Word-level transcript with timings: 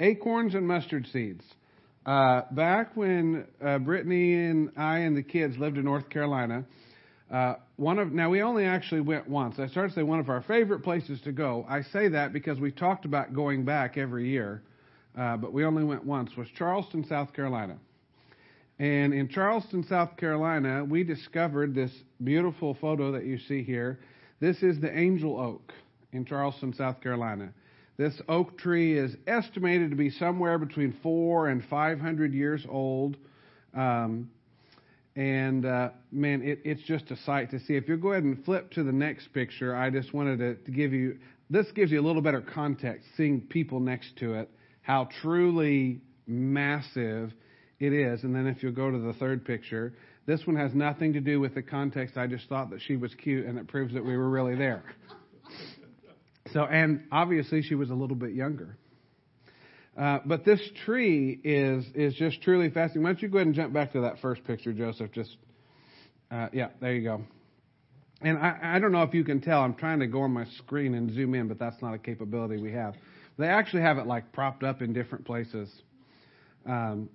acorns 0.00 0.54
and 0.54 0.66
mustard 0.66 1.06
seeds. 1.12 1.44
Uh, 2.06 2.42
back 2.52 2.96
when 2.96 3.46
uh, 3.64 3.78
Brittany 3.78 4.34
and 4.34 4.70
I 4.76 5.00
and 5.00 5.16
the 5.16 5.22
kids 5.22 5.58
lived 5.58 5.76
in 5.76 5.84
North 5.84 6.08
Carolina, 6.08 6.64
uh, 7.30 7.54
one 7.76 7.98
of 7.98 8.12
now 8.12 8.30
we 8.30 8.40
only 8.40 8.64
actually 8.64 9.02
went 9.02 9.28
once. 9.28 9.58
I 9.58 9.66
started 9.68 9.90
to 9.90 9.94
say 9.96 10.02
one 10.02 10.18
of 10.18 10.30
our 10.30 10.42
favorite 10.42 10.80
places 10.80 11.20
to 11.22 11.32
go. 11.32 11.66
I 11.68 11.82
say 11.82 12.08
that 12.08 12.32
because 12.32 12.58
we 12.58 12.72
talked 12.72 13.04
about 13.04 13.34
going 13.34 13.64
back 13.66 13.98
every 13.98 14.30
year, 14.30 14.62
uh, 15.18 15.36
but 15.36 15.52
we 15.52 15.64
only 15.64 15.84
went 15.84 16.04
once. 16.04 16.30
Was 16.36 16.48
Charleston, 16.56 17.04
South 17.06 17.34
Carolina, 17.34 17.76
and 18.78 19.12
in 19.12 19.28
Charleston, 19.28 19.84
South 19.88 20.16
Carolina, 20.16 20.84
we 20.84 21.04
discovered 21.04 21.74
this 21.74 21.90
beautiful 22.22 22.74
photo 22.80 23.12
that 23.12 23.26
you 23.26 23.38
see 23.38 23.62
here. 23.62 23.98
This 24.40 24.62
is 24.62 24.80
the 24.80 24.96
angel 24.96 25.38
oak 25.38 25.74
in 26.12 26.24
Charleston, 26.24 26.72
South 26.72 27.02
Carolina. 27.02 27.52
This 27.98 28.14
oak 28.28 28.56
tree 28.56 28.96
is 28.96 29.16
estimated 29.26 29.90
to 29.90 29.96
be 29.96 30.10
somewhere 30.10 30.56
between 30.56 30.96
four 31.02 31.48
and 31.48 31.64
500 31.64 32.32
years 32.32 32.64
old. 32.68 33.16
Um, 33.74 34.30
and 35.16 35.66
uh, 35.66 35.90
man, 36.12 36.42
it, 36.42 36.60
it's 36.64 36.82
just 36.82 37.10
a 37.10 37.16
sight 37.16 37.50
to 37.50 37.58
see. 37.58 37.74
If 37.74 37.88
you 37.88 37.96
go 37.96 38.12
ahead 38.12 38.22
and 38.22 38.44
flip 38.44 38.70
to 38.72 38.84
the 38.84 38.92
next 38.92 39.32
picture, 39.34 39.74
I 39.74 39.90
just 39.90 40.14
wanted 40.14 40.38
to, 40.38 40.54
to 40.54 40.70
give 40.70 40.92
you 40.92 41.18
this 41.50 41.66
gives 41.74 41.90
you 41.90 42.00
a 42.00 42.06
little 42.06 42.22
better 42.22 42.40
context, 42.40 43.08
seeing 43.16 43.40
people 43.40 43.80
next 43.80 44.16
to 44.18 44.34
it, 44.34 44.50
how 44.82 45.08
truly 45.20 46.00
massive 46.28 47.32
it 47.80 47.92
is. 47.92 48.22
And 48.22 48.32
then 48.32 48.46
if 48.46 48.62
you'll 48.62 48.72
go 48.72 48.92
to 48.92 48.98
the 48.98 49.14
third 49.14 49.44
picture, 49.44 49.92
this 50.24 50.46
one 50.46 50.56
has 50.56 50.72
nothing 50.72 51.14
to 51.14 51.20
do 51.20 51.40
with 51.40 51.54
the 51.54 51.62
context. 51.62 52.16
I 52.16 52.28
just 52.28 52.48
thought 52.48 52.70
that 52.70 52.80
she 52.82 52.96
was 52.96 53.12
cute, 53.14 53.46
and 53.46 53.58
it 53.58 53.66
proves 53.66 53.94
that 53.94 54.04
we 54.04 54.16
were 54.16 54.28
really 54.28 54.54
there. 54.54 54.84
So, 56.52 56.64
and 56.64 57.04
obviously 57.12 57.62
she 57.62 57.74
was 57.74 57.90
a 57.90 57.94
little 57.94 58.16
bit 58.16 58.32
younger. 58.32 58.76
Uh, 59.96 60.20
but 60.24 60.44
this 60.44 60.60
tree 60.84 61.40
is 61.42 61.84
is 61.94 62.14
just 62.14 62.40
truly 62.42 62.70
fascinating. 62.70 63.02
Why 63.02 63.10
don't 63.10 63.22
you 63.22 63.28
go 63.28 63.38
ahead 63.38 63.48
and 63.48 63.56
jump 63.56 63.72
back 63.72 63.92
to 63.92 64.02
that 64.02 64.20
first 64.20 64.44
picture, 64.44 64.72
Joseph? 64.72 65.10
Just 65.12 65.36
uh, 66.30 66.48
yeah, 66.52 66.68
there 66.80 66.94
you 66.94 67.02
go. 67.02 67.22
And 68.20 68.38
I, 68.38 68.58
I 68.62 68.78
don't 68.78 68.92
know 68.92 69.02
if 69.02 69.14
you 69.14 69.24
can 69.24 69.40
tell. 69.40 69.60
I'm 69.60 69.74
trying 69.74 70.00
to 70.00 70.06
go 70.06 70.22
on 70.22 70.32
my 70.32 70.44
screen 70.58 70.94
and 70.94 71.12
zoom 71.12 71.34
in, 71.34 71.48
but 71.48 71.58
that's 71.58 71.80
not 71.82 71.94
a 71.94 71.98
capability 71.98 72.60
we 72.60 72.72
have. 72.72 72.94
They 73.38 73.46
actually 73.46 73.82
have 73.82 73.98
it 73.98 74.06
like 74.06 74.32
propped 74.32 74.62
up 74.62 74.82
in 74.82 74.92
different 74.92 75.24
places. 75.24 75.70
Um, 76.66 77.08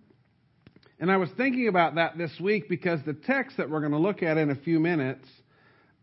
and 1.00 1.11
I 1.11 1.17
was 1.17 1.29
thinking 1.35 1.67
about 1.67 1.95
that 1.95 2.17
this 2.17 2.31
week 2.39 2.69
because 2.69 3.02
the 3.05 3.13
text 3.13 3.57
that 3.57 3.69
we're 3.69 3.81
going 3.81 3.91
to 3.91 3.97
look 3.97 4.23
at 4.23 4.38
in 4.38 4.50
a 4.50 4.55
few 4.55 4.79
minutes 4.79 5.27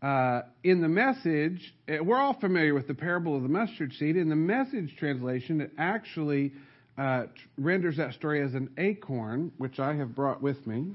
uh, 0.01 0.41
in 0.63 0.81
the 0.81 0.87
message, 0.87 1.73
eh, 1.87 1.99
we're 1.99 2.17
all 2.17 2.39
familiar 2.39 2.73
with 2.73 2.87
the 2.87 2.93
parable 2.93 3.35
of 3.35 3.43
the 3.43 3.49
mustard 3.49 3.93
seed. 3.93 4.15
In 4.15 4.29
the 4.29 4.35
message 4.35 4.95
translation, 4.97 5.61
it 5.61 5.71
actually 5.77 6.53
uh, 6.97 7.25
renders 7.57 7.97
that 7.97 8.13
story 8.13 8.41
as 8.41 8.53
an 8.55 8.71
acorn, 8.77 9.51
which 9.57 9.79
I 9.79 9.93
have 9.95 10.15
brought 10.15 10.41
with 10.41 10.65
me. 10.65 10.93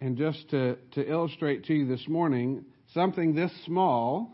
And 0.00 0.16
just 0.16 0.50
to, 0.50 0.76
to 0.92 1.10
illustrate 1.10 1.64
to 1.64 1.74
you 1.74 1.88
this 1.88 2.06
morning, 2.06 2.64
something 2.94 3.34
this 3.34 3.50
small 3.64 4.30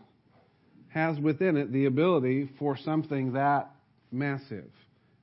has 0.89 1.17
within 1.19 1.57
it 1.57 1.71
the 1.71 1.85
ability 1.85 2.51
for 2.59 2.77
something 2.77 3.33
that 3.33 3.71
massive. 4.11 4.69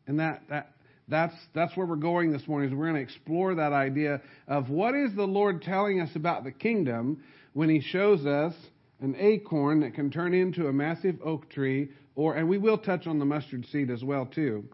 And 0.09 0.19
that, 0.19 0.43
that 0.49 0.73
that's, 1.07 1.35
that's 1.55 1.77
where 1.77 1.87
we're 1.87 1.97
going 1.97 2.33
this 2.33 2.47
morning 2.49 2.71
is 2.71 2.75
we're 2.75 2.91
going 2.91 3.05
to 3.05 3.13
explore 3.13 3.55
that 3.57 3.73
idea 3.73 4.21
of 4.49 4.71
what 4.71 4.95
is 4.95 5.15
the 5.15 5.27
Lord 5.27 5.63
telling 5.63 6.01
us 6.01 6.11
about 6.15 6.45
the 6.45 6.53
kingdom 6.53 7.23
when 7.53 7.69
he 7.69 7.81
shows 7.81 8.27
us 8.27 8.55
an 9.01 9.17
acorn 9.19 9.81
that 9.81 9.95
can 9.95 10.11
turn 10.11 10.35
into 10.35 10.69
a 10.69 10.73
massive 10.73 11.17
oak 11.25 11.49
tree, 11.51 11.91
or 12.15 12.37
and 12.37 12.49
we 12.49 12.59
will 12.59 12.79
touch 12.79 13.07
on 13.07 13.19
the 13.19 13.25
mustard 13.25 13.67
seed 13.67 13.91
as 13.91 14.05
well 14.05 14.27
too. 14.27 14.65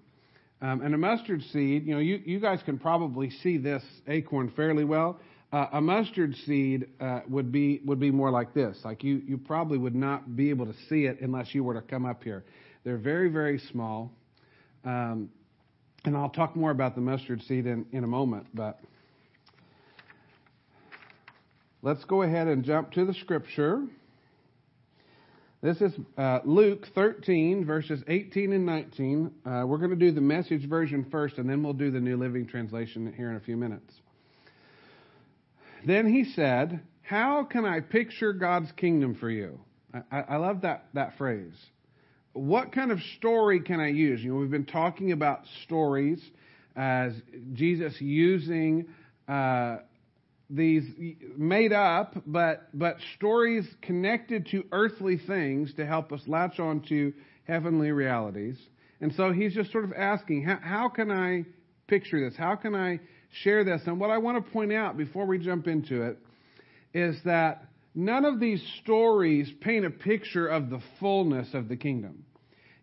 Um, 0.62 0.80
and 0.80 0.94
a 0.94 0.98
mustard 0.98 1.42
seed, 1.52 1.86
you 1.86 1.94
know, 1.94 2.00
you, 2.00 2.20
you 2.24 2.41
guys 2.41 2.60
can 2.64 2.78
probably 2.78 3.30
see 3.30 3.58
this 3.58 3.83
acorn 4.08 4.50
fairly 4.56 4.84
well. 4.84 5.20
Uh, 5.52 5.66
a 5.74 5.80
mustard 5.80 6.34
seed 6.44 6.88
uh, 7.00 7.20
would 7.28 7.52
be 7.52 7.80
would 7.84 8.01
be 8.01 8.11
more 8.11 8.30
like 8.30 8.52
this. 8.52 8.78
Like 8.84 9.05
you 9.05 9.22
you 9.27 9.39
probably 9.39 9.78
would 9.78 9.95
not 9.95 10.34
be 10.34 10.51
able 10.51 10.67
to 10.67 10.74
see 10.89 11.05
it 11.05 11.20
unless 11.20 11.55
you 11.55 11.62
were 11.62 11.74
to 11.74 11.83
come 11.83 12.05
up 12.05 12.24
here. 12.24 12.45
They're 12.84 12.98
very 12.98 13.28
very 13.28 13.58
small, 13.58 14.11
um, 14.84 15.30
and 16.05 16.17
I'll 16.17 16.30
talk 16.30 16.56
more 16.56 16.72
about 16.72 16.95
the 16.95 17.01
mustard 17.01 17.42
seed 17.42 17.67
in, 17.67 17.86
in 17.92 18.02
a 18.02 18.08
moment. 18.08 18.48
But 18.55 18.80
Let's 21.86 22.05
go 22.07 22.23
ahead 22.23 22.48
and 22.48 22.64
jump 22.64 22.91
to 22.95 23.05
the 23.05 23.14
scripture. 23.14 23.86
This 25.63 25.80
is 25.80 25.92
uh, 26.19 26.41
Luke 26.45 26.85
13, 26.97 27.64
verses 27.64 28.02
18 28.08 28.52
and 28.52 28.67
19. 28.67 29.30
Uh, 29.47 29.63
we're 29.64 29.79
going 29.79 29.91
to 29.91 29.96
do 29.96 30.11
the 30.11 30.20
message 30.20 30.69
version 30.69 31.07
first, 31.13 31.39
and 31.39 31.48
then 31.48 31.63
we'll 31.63 31.75
do 31.75 31.92
the 31.92 32.01
New 32.01 32.17
Living 32.17 32.45
Translation 32.45 33.14
here 33.17 33.30
in 33.30 33.36
a 33.36 33.41
few 33.41 33.57
minutes. 33.57 33.95
Then 35.86 36.13
he 36.13 36.25
said, 36.33 36.80
How 37.02 37.45
can 37.45 37.64
I 37.64 37.79
picture 37.79 38.33
God's 38.33 38.73
kingdom 38.73 39.14
for 39.14 39.30
you? 39.30 39.61
I, 40.11 40.23
I 40.23 40.36
love 40.39 40.63
that, 40.63 40.86
that 40.95 41.17
phrase. 41.17 41.55
What 42.33 42.73
kind 42.73 42.91
of 42.91 42.98
story 43.17 43.61
can 43.61 43.79
I 43.79 43.91
use? 43.91 44.20
You 44.25 44.33
know, 44.33 44.41
we've 44.41 44.51
been 44.51 44.67
talking 44.67 45.13
about 45.13 45.42
stories 45.63 46.20
as 46.75 47.13
Jesus 47.52 47.95
using 48.01 48.86
uh, 49.29 49.77
these 50.48 50.84
made 51.36 51.73
up, 51.73 52.14
but, 52.27 52.68
but 52.73 52.96
stories 53.17 53.67
connected 53.83 54.46
to 54.52 54.64
earthly 54.73 55.18
things 55.18 55.73
to 55.74 55.86
help 55.86 56.12
us 56.12 56.20
latch 56.27 56.61
on 56.61 56.83
to 56.89 57.12
heavenly 57.46 57.90
realities. 57.90 58.57
And 59.01 59.12
so 59.14 59.33
he's 59.33 59.55
just 59.55 59.73
sort 59.73 59.84
of 59.84 59.92
asking, 59.92 60.45
how, 60.45 60.58
how 60.62 60.89
can 60.89 61.11
I 61.11 61.45
picture 61.89 62.29
this? 62.29 62.39
How 62.39 62.57
can 62.57 62.74
I 62.74 63.01
share 63.42 63.64
this? 63.64 63.83
And 63.86 64.01
what 64.01 64.11
I 64.11 64.18
want 64.18 64.45
to 64.45 64.52
point 64.52 64.73
out 64.73 64.96
before 64.96 65.27
we 65.27 65.39
jump 65.39 65.67
into 65.67 66.02
it 66.02 66.18
is 66.95 67.17
that 67.24 67.64
none 67.95 68.24
of 68.24 68.40
these 68.40 68.63
stories 68.83 69.51
paint 69.61 69.84
a 69.84 69.90
picture 69.90 70.46
of 70.46 70.70
the 70.70 70.80
fullness 71.01 71.48
of 71.55 71.68
the 71.68 71.77
kingdom. 71.77 72.24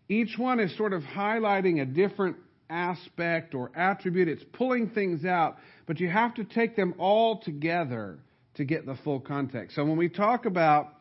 Each 0.08 0.36
one 0.36 0.60
is 0.60 0.76
sort 0.76 0.92
of 0.92 1.02
highlighting 1.02 1.80
a 1.80 1.86
different 1.86 2.36
aspect 2.74 3.54
or 3.54 3.70
attribute. 3.74 4.28
It's 4.28 4.44
pulling 4.52 4.90
things 4.90 5.24
out, 5.24 5.56
but 5.86 6.00
you 6.00 6.08
have 6.08 6.34
to 6.34 6.44
take 6.44 6.76
them 6.76 6.94
all 6.98 7.40
together 7.40 8.18
to 8.54 8.64
get 8.64 8.84
the 8.84 8.96
full 9.04 9.20
context. 9.20 9.76
So 9.76 9.84
when 9.84 9.96
we 9.96 10.08
talk 10.08 10.44
about 10.44 10.94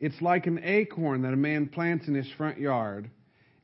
it's 0.00 0.20
like 0.20 0.46
an 0.46 0.60
acorn 0.62 1.22
that 1.22 1.32
a 1.32 1.36
man 1.36 1.68
plants 1.68 2.06
in 2.06 2.14
his 2.14 2.30
front 2.36 2.58
yard, 2.58 3.10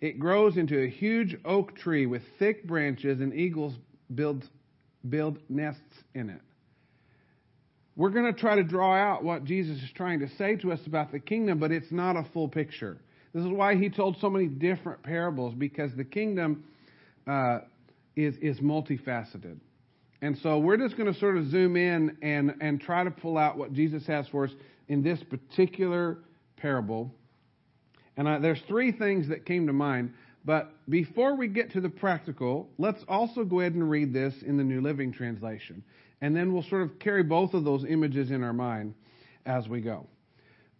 it 0.01 0.19
grows 0.19 0.57
into 0.57 0.83
a 0.83 0.89
huge 0.89 1.37
oak 1.45 1.77
tree 1.77 2.07
with 2.07 2.23
thick 2.39 2.67
branches, 2.67 3.21
and 3.21 3.35
eagles 3.35 3.75
build, 4.15 4.49
build 5.09 5.39
nests 5.49 5.81
in 6.15 6.31
it. 6.31 6.41
We're 7.95 8.11
going 8.11 8.33
to 8.33 8.41
try 8.41 8.57
to 8.57 8.65
draw 8.65 8.97
out 8.97 9.23
what 9.23 9.45
Jesus 9.45 9.77
is 9.83 9.91
trying 9.95 10.21
to 10.21 10.29
say 10.39 10.57
to 10.57 10.73
us 10.73 10.81
about 10.87 11.13
the 11.13 11.21
kingdom, 11.21 11.59
but 11.59 11.71
it's 11.71 11.93
not 11.93 12.17
a 12.17 12.25
full 12.33 12.49
picture. 12.49 12.97
This 13.35 13.45
is 13.45 13.51
why 13.51 13.77
he 13.77 13.91
told 13.91 14.17
so 14.19 14.31
many 14.31 14.47
different 14.47 15.03
parables, 15.03 15.55
because 15.55 15.95
the 15.95 16.05
kingdom 16.05 16.65
uh, 17.27 17.61
is, 18.17 18.37
is 18.37 18.59
multifaceted. 18.61 19.59
And 20.21 20.39
so 20.39 20.59
we're 20.59 20.77
just 20.77 20.97
going 20.97 21.13
to 21.13 21.19
sort 21.19 21.37
of 21.37 21.51
zoom 21.51 21.77
in 21.77 22.17
and, 22.23 22.55
and 22.61 22.81
try 22.81 23.03
to 23.03 23.11
pull 23.11 23.37
out 23.37 23.59
what 23.59 23.73
Jesus 23.73 24.07
has 24.07 24.29
for 24.29 24.45
us 24.45 24.53
in 24.89 25.03
this 25.03 25.21
particular 25.25 26.19
parable. 26.57 27.13
And 28.17 28.29
I, 28.29 28.39
there's 28.39 28.61
three 28.69 28.93
things 28.93 29.29
that 29.29 29.45
came 29.45 29.67
to 29.67 29.73
mind. 29.73 30.15
But 30.45 30.73
before 30.89 31.37
we 31.37 31.49
get 31.49 31.73
to 31.73 31.81
the 31.81 31.89
practical, 31.89 32.69
let's 32.79 33.03
also 33.09 33.45
go 33.45 33.61
ahead 33.61 33.75
and 33.75 33.89
read 33.89 34.13
this 34.13 34.35
in 34.43 34.57
the 34.57 34.65
New 34.65 34.81
Living 34.81 35.13
Translation. 35.13 35.83
And 36.21 36.37
then 36.37 36.53
we'll 36.53 36.65
sort 36.65 36.83
of 36.83 36.99
carry 36.99 37.23
both 37.23 37.55
of 37.55 37.65
those 37.65 37.85
images 37.85 38.31
in 38.31 38.43
our 38.45 38.53
mind 38.53 38.95
as 39.45 39.69
we 39.69 39.81
go. 39.81 40.07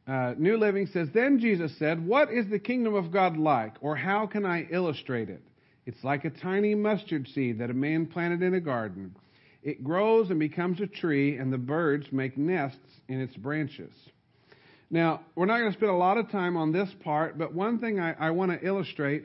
Uh, 0.07 0.35
New 0.37 0.57
Living 0.57 0.87
says, 0.87 1.09
Then 1.15 1.39
Jesus 1.39 1.77
said, 1.79 2.05
What 2.05 2.33
is 2.33 2.49
the 2.49 2.59
kingdom 2.59 2.95
of 2.95 3.13
God 3.13 3.37
like? 3.37 3.75
Or 3.81 3.97
how 3.97 4.27
can 4.27 4.45
I 4.45 4.67
illustrate 4.71 5.29
it? 5.29 5.43
It's 5.87 6.03
like 6.05 6.25
a 6.25 6.31
tiny 6.31 6.75
mustard 6.75 7.29
seed 7.29 7.59
that 7.59 7.71
a 7.71 7.75
man 7.75 8.07
planted 8.07 8.43
in 8.43 8.55
a 8.55 8.61
garden. 8.61 9.17
It 9.63 9.85
grows 9.85 10.31
and 10.31 10.39
becomes 10.39 10.81
a 10.81 10.87
tree, 10.87 11.37
and 11.37 11.53
the 11.53 11.59
birds 11.59 12.07
make 12.13 12.37
nests 12.37 12.79
in 13.09 13.21
its 13.21 13.37
branches. 13.37 13.93
Now, 14.91 15.23
we're 15.35 15.47
not 15.47 15.59
going 15.59 15.73
to 15.73 15.77
spend 15.79 15.91
a 15.91 15.97
lot 15.97 16.19
of 16.19 16.31
time 16.31 16.57
on 16.57 16.73
this 16.73 16.89
part, 17.03 17.39
but 17.39 17.55
one 17.55 17.79
thing 17.79 17.99
I, 17.99 18.13
I 18.13 18.31
want 18.31 18.53
to 18.53 18.67
illustrate. 18.67 19.25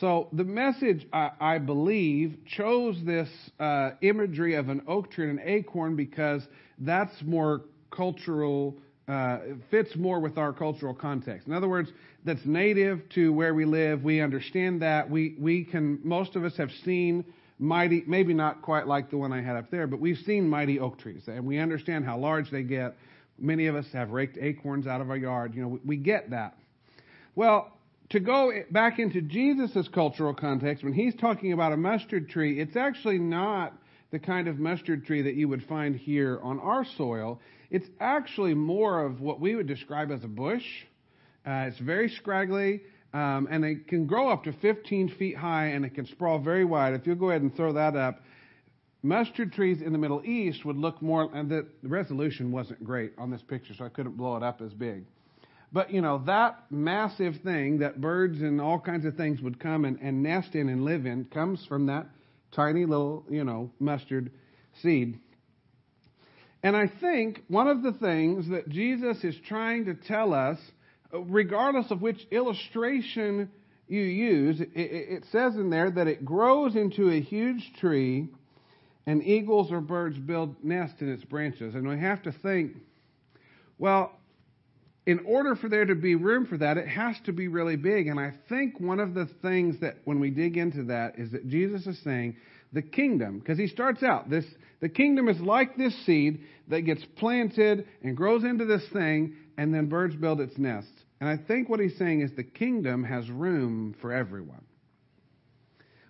So, 0.00 0.28
the 0.32 0.44
message, 0.44 1.06
I, 1.12 1.30
I 1.38 1.58
believe, 1.58 2.38
chose 2.56 2.98
this 3.04 3.28
uh, 3.60 3.90
imagery 4.00 4.54
of 4.54 4.68
an 4.68 4.82
oak 4.88 5.12
tree 5.12 5.30
and 5.30 5.38
an 5.38 5.48
acorn 5.48 5.94
because 5.94 6.42
that's 6.78 7.14
more 7.22 7.62
cultural 7.90 8.76
uh, 9.06 9.38
fits 9.70 9.94
more 9.96 10.18
with 10.18 10.38
our 10.38 10.52
cultural 10.52 10.94
context. 10.94 11.46
In 11.46 11.52
other 11.52 11.68
words, 11.68 11.90
that's 12.24 12.44
native 12.44 13.08
to 13.10 13.32
where 13.32 13.54
we 13.54 13.64
live. 13.64 14.02
We 14.02 14.20
understand 14.20 14.82
that. 14.82 15.10
We, 15.10 15.36
we 15.38 15.64
can, 15.64 16.00
most 16.02 16.36
of 16.36 16.44
us 16.44 16.56
have 16.56 16.70
seen 16.84 17.24
mighty, 17.58 18.02
maybe 18.06 18.34
not 18.34 18.62
quite 18.62 18.86
like 18.86 19.10
the 19.10 19.18
one 19.18 19.32
I 19.32 19.42
had 19.42 19.56
up 19.56 19.70
there, 19.70 19.86
but 19.86 20.00
we've 20.00 20.18
seen 20.18 20.48
mighty 20.48 20.78
oak 20.80 20.98
trees 20.98 21.22
and 21.26 21.44
we 21.44 21.58
understand 21.58 22.04
how 22.04 22.18
large 22.18 22.50
they 22.50 22.62
get. 22.62 22.96
Many 23.38 23.66
of 23.66 23.74
us 23.74 23.86
have 23.92 24.10
raked 24.10 24.38
acorns 24.40 24.86
out 24.86 25.00
of 25.00 25.10
our 25.10 25.16
yard. 25.16 25.54
You 25.54 25.62
know, 25.62 25.68
we, 25.68 25.80
we 25.84 25.96
get 25.96 26.30
that. 26.30 26.56
Well, 27.34 27.72
to 28.10 28.20
go 28.20 28.52
back 28.70 28.98
into 28.98 29.20
Jesus' 29.20 29.88
cultural 29.88 30.34
context, 30.34 30.84
when 30.84 30.92
he's 30.92 31.14
talking 31.16 31.52
about 31.52 31.72
a 31.72 31.76
mustard 31.76 32.28
tree, 32.28 32.60
it's 32.60 32.76
actually 32.76 33.18
not 33.18 33.74
the 34.12 34.18
kind 34.18 34.46
of 34.46 34.58
mustard 34.58 35.04
tree 35.04 35.22
that 35.22 35.34
you 35.34 35.48
would 35.48 35.64
find 35.64 35.96
here 35.96 36.38
on 36.42 36.60
our 36.60 36.84
soil. 36.96 37.40
It's 37.70 37.88
actually 37.98 38.54
more 38.54 39.04
of 39.04 39.20
what 39.20 39.40
we 39.40 39.56
would 39.56 39.66
describe 39.66 40.12
as 40.12 40.22
a 40.22 40.28
bush. 40.28 40.64
Uh, 41.46 41.68
it's 41.68 41.78
very 41.78 42.08
scraggly, 42.08 42.80
um, 43.12 43.46
and 43.50 43.64
it 43.64 43.86
can 43.86 44.06
grow 44.06 44.30
up 44.30 44.44
to 44.44 44.52
15 44.52 45.10
feet 45.18 45.36
high, 45.36 45.66
and 45.66 45.84
it 45.84 45.94
can 45.94 46.06
sprawl 46.06 46.38
very 46.38 46.64
wide. 46.64 46.94
If 46.94 47.06
you'll 47.06 47.16
go 47.16 47.30
ahead 47.30 47.42
and 47.42 47.54
throw 47.54 47.72
that 47.74 47.96
up, 47.96 48.20
mustard 49.02 49.52
trees 49.52 49.82
in 49.82 49.92
the 49.92 49.98
Middle 49.98 50.24
East 50.24 50.64
would 50.64 50.76
look 50.76 51.02
more, 51.02 51.30
and 51.34 51.50
the 51.50 51.66
resolution 51.82 52.50
wasn't 52.50 52.82
great 52.82 53.12
on 53.18 53.30
this 53.30 53.42
picture, 53.42 53.74
so 53.76 53.84
I 53.84 53.90
couldn't 53.90 54.16
blow 54.16 54.36
it 54.36 54.42
up 54.42 54.62
as 54.62 54.72
big. 54.72 55.04
But, 55.70 55.90
you 55.90 56.00
know, 56.00 56.22
that 56.26 56.64
massive 56.70 57.34
thing 57.42 57.78
that 57.80 58.00
birds 58.00 58.40
and 58.40 58.60
all 58.60 58.78
kinds 58.78 59.04
of 59.04 59.16
things 59.16 59.40
would 59.42 59.58
come 59.58 59.84
and, 59.84 59.98
and 60.00 60.22
nest 60.22 60.54
in 60.54 60.68
and 60.68 60.84
live 60.84 61.04
in 61.04 61.24
comes 61.24 61.66
from 61.66 61.86
that 61.86 62.06
tiny 62.52 62.86
little, 62.86 63.24
you 63.28 63.42
know, 63.42 63.70
mustard 63.80 64.30
seed. 64.82 65.18
And 66.62 66.76
I 66.76 66.90
think 67.00 67.42
one 67.48 67.66
of 67.66 67.82
the 67.82 67.92
things 67.92 68.48
that 68.50 68.68
Jesus 68.68 69.22
is 69.24 69.34
trying 69.46 69.86
to 69.86 69.94
tell 69.94 70.32
us, 70.32 70.58
regardless 71.12 71.90
of 71.90 72.02
which 72.02 72.26
illustration 72.30 73.50
you 73.86 74.02
use, 74.02 74.60
it, 74.60 75.24
says 75.30 75.56
in 75.56 75.70
there 75.70 75.90
that 75.90 76.06
it 76.06 76.24
grows 76.24 76.74
into 76.74 77.10
a 77.10 77.20
huge 77.20 77.72
tree 77.78 78.28
and 79.06 79.22
eagles 79.22 79.70
or 79.70 79.80
birds 79.80 80.18
build 80.18 80.56
nests 80.64 81.00
in 81.00 81.12
its 81.12 81.24
branches. 81.24 81.74
And 81.74 81.86
we 81.86 81.98
have 81.98 82.22
to 82.22 82.32
think, 82.32 82.76
well, 83.78 84.12
in 85.06 85.20
order 85.26 85.54
for 85.54 85.68
there 85.68 85.84
to 85.84 85.94
be 85.94 86.14
room 86.14 86.46
for 86.46 86.56
that, 86.56 86.78
it 86.78 86.88
has 86.88 87.16
to 87.26 87.32
be 87.32 87.48
really 87.48 87.76
big. 87.76 88.06
And 88.06 88.18
I 88.18 88.32
think 88.48 88.80
one 88.80 89.00
of 89.00 89.12
the 89.12 89.28
things 89.42 89.80
that 89.80 89.96
when 90.04 90.18
we 90.18 90.30
dig 90.30 90.56
into 90.56 90.84
that 90.84 91.18
is 91.18 91.32
that 91.32 91.46
Jesus 91.48 91.86
is 91.86 91.98
saying 92.02 92.36
the 92.74 92.82
kingdom, 92.82 93.38
because 93.38 93.58
he 93.58 93.68
starts 93.68 94.02
out 94.02 94.28
this 94.28 94.44
the 94.80 94.88
kingdom 94.90 95.28
is 95.28 95.40
like 95.40 95.76
this 95.76 95.94
seed 96.04 96.40
that 96.68 96.82
gets 96.82 97.02
planted 97.16 97.86
and 98.02 98.16
grows 98.16 98.44
into 98.44 98.66
this 98.66 98.82
thing, 98.92 99.34
and 99.56 99.72
then 99.72 99.86
birds 99.86 100.14
build 100.14 100.40
its 100.40 100.58
nest. 100.58 100.90
And 101.20 101.28
I 101.28 101.38
think 101.38 101.70
what 101.70 101.80
he's 101.80 101.96
saying 101.96 102.20
is 102.20 102.30
the 102.36 102.42
kingdom 102.42 103.04
has 103.04 103.30
room 103.30 103.94
for 104.02 104.12
everyone. 104.12 104.64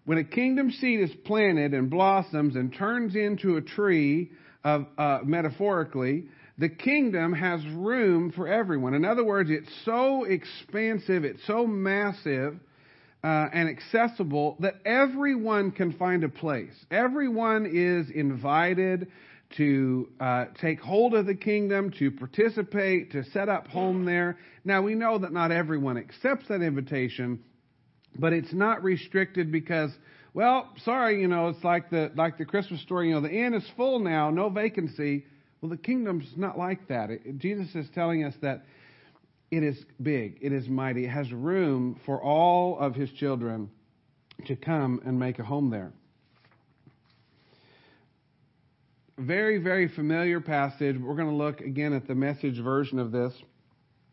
When 0.07 0.19
a 0.19 0.25
kingdom 0.25 0.71
seed 0.73 1.01
is 1.01 1.13
planted 1.25 1.73
and 1.73 1.89
blossoms 1.89 2.57
and 2.57 2.75
turns 2.75 3.15
into 3.15 3.57
a 3.57 3.63
tree, 3.63 4.33
of, 4.65 4.87
uh, 4.99 5.21
metaphorically, 5.25 6.25
the 6.59 6.69
kingdom 6.69 7.33
has 7.33 7.65
room 7.67 8.33
for 8.33 8.49
everyone. 8.49 8.95
In 8.95 9.05
other 9.05 9.25
words, 9.25 9.51
it's 9.51 9.71
so 9.85 10.25
expansive, 10.25 11.25
it's 11.25 11.47
so 11.47 11.67
massive 11.67 12.59
uh, 13.25 13.49
and 13.55 13.71
accessible 13.71 14.57
that 14.61 14.75
everyone 14.85 15.71
can 15.71 15.95
find 15.95 16.23
a 16.25 16.29
place. 16.29 16.75
Everyone 16.91 17.65
is 17.65 18.11
invited 18.15 19.11
to 19.57 20.11
uh, 20.21 20.47
take 20.61 20.79
hold 20.79 21.15
of 21.15 21.25
the 21.25 21.35
kingdom, 21.35 21.91
to 21.99 22.11
participate, 22.11 23.13
to 23.13 23.25
set 23.31 23.49
up 23.49 23.67
home 23.69 24.05
there. 24.05 24.37
Now, 24.65 24.83
we 24.83 24.95
know 24.95 25.19
that 25.19 25.33
not 25.33 25.53
everyone 25.53 25.97
accepts 25.97 26.49
that 26.49 26.61
invitation, 26.61 27.43
but 28.19 28.35
it's 28.35 28.53
not 28.53 28.85
restricted 28.85 29.51
because 29.51 29.91
well, 30.35 30.73
sorry, 30.85 31.21
you 31.21 31.29
know, 31.29 31.49
it's 31.49 31.63
like 31.63 31.91
the 31.91 32.11
like 32.17 32.39
the 32.39 32.45
Christmas 32.45 32.83
story. 32.83 33.09
You 33.09 33.15
know, 33.15 33.21
the 33.21 33.31
inn 33.31 33.55
is 33.55 33.65
full 33.77 34.01
now, 34.01 34.31
no 34.31 34.51
vacancy. 34.51 35.25
Well, 35.61 35.71
the 35.71 35.77
kingdom's 35.77 36.27
not 36.37 36.59
like 36.59 36.89
that. 36.89 37.11
It, 37.11 37.39
Jesus 37.39 37.73
is 37.77 37.87
telling 37.95 38.25
us 38.25 38.35
that 38.43 38.65
it 39.51 39.63
is 39.63 39.83
big, 40.03 40.39
it 40.41 40.53
is 40.53 40.69
mighty, 40.69 41.05
it 41.05 41.11
has 41.11 41.31
room 41.33 42.01
for 42.07 42.21
all 42.23 42.79
of 42.79 42.95
his 42.95 43.11
children 43.13 43.71
to 44.47 44.57
come 44.57 45.01
and 45.05 45.19
make 45.19 45.39
a 45.39 45.45
home 45.45 45.71
there. 45.71 45.93
Very, 49.17 49.59
very 49.59 49.89
familiar 49.89 50.41
passage. 50.41 50.97
We're 50.99 51.15
going 51.15 51.29
to 51.29 51.35
look 51.35 51.61
again 51.61 51.93
at 51.93 52.09
the 52.09 52.17
message 52.17 52.61
version 52.61 52.99
of 52.99 53.13
this. 53.13 53.33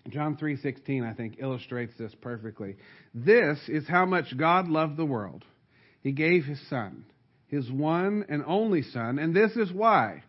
John 0.09 0.37
3:16 0.37 1.03
I 1.07 1.13
think 1.13 1.37
illustrates 1.39 1.93
this 1.97 2.13
perfectly. 2.21 2.75
This 3.13 3.57
is 3.67 3.87
how 3.87 4.05
much 4.05 4.35
God 4.37 4.67
loved 4.67 4.97
the 4.97 5.05
world. 5.05 5.43
He 6.01 6.11
gave 6.11 6.45
his 6.45 6.59
son, 6.69 7.05
his 7.47 7.69
one 7.71 8.25
and 8.29 8.43
only 8.45 8.81
son, 8.81 9.19
and 9.19 9.35
this 9.35 9.55
is 9.55 9.71
why 9.71 10.23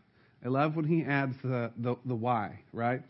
I 0.45 0.49
love 0.49 0.77
when 0.77 0.87
he 0.87 1.05
adds 1.05 1.35
the, 1.43 1.73
the, 1.77 1.97
the 2.05 2.15
why, 2.15 2.61
right? 2.73 3.03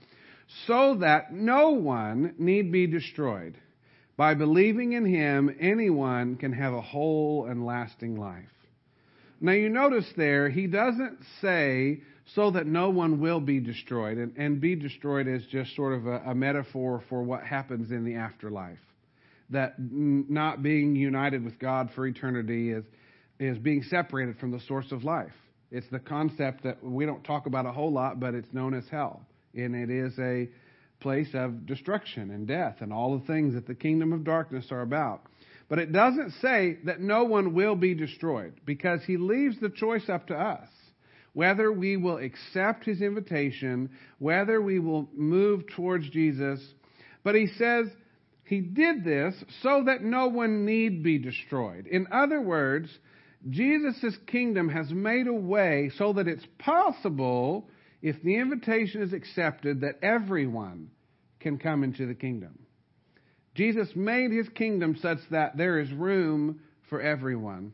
So 0.66 0.96
that 1.00 1.32
no 1.32 1.70
one 1.70 2.34
need 2.38 2.72
be 2.72 2.86
destroyed. 2.86 3.56
By 4.16 4.34
believing 4.34 4.92
in 4.92 5.06
him, 5.06 5.54
anyone 5.60 6.36
can 6.36 6.52
have 6.52 6.74
a 6.74 6.80
whole 6.80 7.46
and 7.46 7.64
lasting 7.64 8.16
life. 8.16 8.44
Now 9.40 9.52
you 9.52 9.68
notice 9.68 10.06
there, 10.16 10.48
he 10.48 10.66
doesn't 10.66 11.18
say 11.40 12.02
so 12.34 12.52
that 12.52 12.66
no 12.66 12.90
one 12.90 13.20
will 13.20 13.40
be 13.40 13.58
destroyed. 13.58 14.18
And, 14.18 14.36
and 14.36 14.60
be 14.60 14.76
destroyed 14.76 15.26
is 15.26 15.42
just 15.50 15.74
sort 15.74 15.94
of 15.94 16.06
a, 16.06 16.18
a 16.26 16.34
metaphor 16.34 17.02
for 17.08 17.22
what 17.22 17.42
happens 17.42 17.90
in 17.90 18.04
the 18.04 18.14
afterlife. 18.14 18.78
That 19.50 19.74
not 19.78 20.62
being 20.62 20.94
united 20.94 21.44
with 21.44 21.58
God 21.58 21.90
for 21.94 22.06
eternity 22.06 22.70
is, 22.70 22.84
is 23.38 23.58
being 23.58 23.82
separated 23.82 24.38
from 24.38 24.52
the 24.52 24.60
source 24.60 24.92
of 24.92 25.02
life. 25.02 25.32
It's 25.70 25.88
the 25.90 25.98
concept 25.98 26.62
that 26.64 26.82
we 26.84 27.06
don't 27.06 27.24
talk 27.24 27.46
about 27.46 27.66
a 27.66 27.72
whole 27.72 27.92
lot, 27.92 28.20
but 28.20 28.34
it's 28.34 28.52
known 28.52 28.74
as 28.74 28.84
hell. 28.90 29.26
And 29.54 29.74
it 29.74 29.90
is 29.90 30.18
a 30.18 30.48
place 31.00 31.28
of 31.34 31.66
destruction 31.66 32.30
and 32.30 32.46
death 32.46 32.76
and 32.80 32.92
all 32.92 33.18
the 33.18 33.26
things 33.26 33.54
that 33.54 33.66
the 33.66 33.74
kingdom 33.74 34.12
of 34.12 34.24
darkness 34.24 34.66
are 34.70 34.82
about. 34.82 35.22
But 35.68 35.78
it 35.78 35.92
doesn't 35.92 36.34
say 36.40 36.78
that 36.84 37.00
no 37.00 37.24
one 37.24 37.54
will 37.54 37.76
be 37.76 37.94
destroyed 37.94 38.60
because 38.64 39.00
he 39.06 39.16
leaves 39.16 39.58
the 39.60 39.70
choice 39.70 40.08
up 40.08 40.26
to 40.28 40.34
us. 40.34 40.68
Whether 41.34 41.72
we 41.72 41.96
will 41.96 42.18
accept 42.18 42.84
his 42.84 43.00
invitation, 43.00 43.90
whether 44.18 44.60
we 44.60 44.78
will 44.78 45.08
move 45.14 45.64
towards 45.74 46.08
Jesus. 46.10 46.60
But 47.24 47.34
he 47.34 47.46
says 47.58 47.86
he 48.44 48.60
did 48.60 49.02
this 49.02 49.34
so 49.62 49.84
that 49.86 50.02
no 50.02 50.28
one 50.28 50.66
need 50.66 51.02
be 51.02 51.18
destroyed. 51.18 51.86
In 51.86 52.06
other 52.12 52.40
words, 52.40 52.90
Jesus' 53.48 54.16
kingdom 54.26 54.68
has 54.68 54.90
made 54.90 55.26
a 55.26 55.32
way 55.32 55.90
so 55.96 56.12
that 56.12 56.28
it's 56.28 56.46
possible, 56.58 57.66
if 58.02 58.20
the 58.22 58.36
invitation 58.36 59.02
is 59.02 59.12
accepted, 59.12 59.80
that 59.80 59.98
everyone 60.02 60.90
can 61.40 61.58
come 61.58 61.84
into 61.84 62.06
the 62.06 62.14
kingdom. 62.14 62.58
Jesus 63.54 63.88
made 63.94 64.32
his 64.32 64.48
kingdom 64.50 64.96
such 65.00 65.18
that 65.30 65.56
there 65.56 65.78
is 65.78 65.92
room 65.92 66.60
for 66.88 67.00
everyone. 67.00 67.72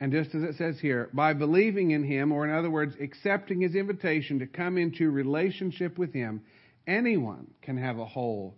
And 0.00 0.12
just 0.12 0.34
as 0.34 0.42
it 0.42 0.56
says 0.56 0.78
here, 0.80 1.08
by 1.12 1.32
believing 1.32 1.92
in 1.92 2.02
him, 2.02 2.32
or 2.32 2.44
in 2.46 2.54
other 2.54 2.70
words, 2.70 2.94
accepting 3.00 3.60
his 3.60 3.74
invitation 3.74 4.40
to 4.40 4.46
come 4.46 4.76
into 4.76 5.10
relationship 5.10 5.98
with 5.98 6.12
him, 6.12 6.42
anyone 6.86 7.48
can 7.62 7.76
have 7.76 7.98
a 7.98 8.04
whole 8.04 8.54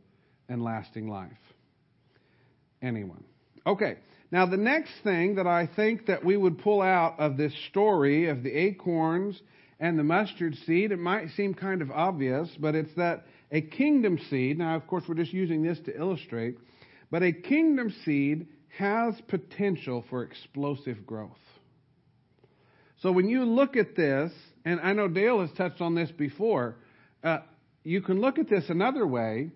and 0.49 0.63
lasting 0.63 1.09
life. 1.09 1.31
Anyone. 2.81 3.25
Okay, 3.67 3.97
now, 4.31 4.47
the 4.47 4.57
next 4.57 4.93
thing 5.05 5.37
that 5.37 5.47
I 5.47 5.69
think 5.77 6.07
that 6.07 6.25
we 6.25 6.37
would 6.37 6.59
pull 6.59 6.83
out 6.83 7.19
of 7.19 7.37
this 7.37 7.53
story 7.71 8.29
of 8.29 8.43
the 8.43 8.51
acorns 8.51 9.41
and 9.79 9.99
the 9.99 10.05
mustard 10.05 10.57
seed, 10.67 10.93
it 10.93 10.99
might 10.99 11.31
seem 11.37 11.55
kind 11.55 11.83
of 11.83 11.91
obvious, 11.91 12.49
but 12.59 12.75
it's 12.75 12.95
that 12.97 13.27
a 13.51 13.61
kingdom 13.61 14.19
seed, 14.31 14.59
now, 14.59 14.75
of 14.75 14.87
course, 14.87 15.05
we're 15.09 15.15
just 15.15 15.33
using 15.33 15.63
this 15.63 15.79
to 15.87 15.97
illustrate, 15.97 16.57
but 17.11 17.23
a 17.23 17.33
kingdom 17.33 17.95
seed 18.05 18.49
has 18.79 19.15
potential 19.29 20.05
for 20.11 20.23
explosive 20.23 21.07
growth. 21.07 21.31
So 23.03 23.13
when 23.13 23.29
you 23.29 23.45
look 23.45 23.77
at 23.77 23.95
this, 23.95 24.33
and 24.65 24.81
I 24.81 24.93
know 24.93 25.09
Dale 25.09 25.41
has 25.41 25.51
touched 25.53 25.81
on 25.81 25.95
this 25.95 26.11
before, 26.11 26.77
uh, 27.23 27.39
you 27.85 28.01
can 28.01 28.21
look 28.21 28.39
at 28.39 28.49
this 28.49 28.65
another 28.69 29.07
way. 29.07 29.51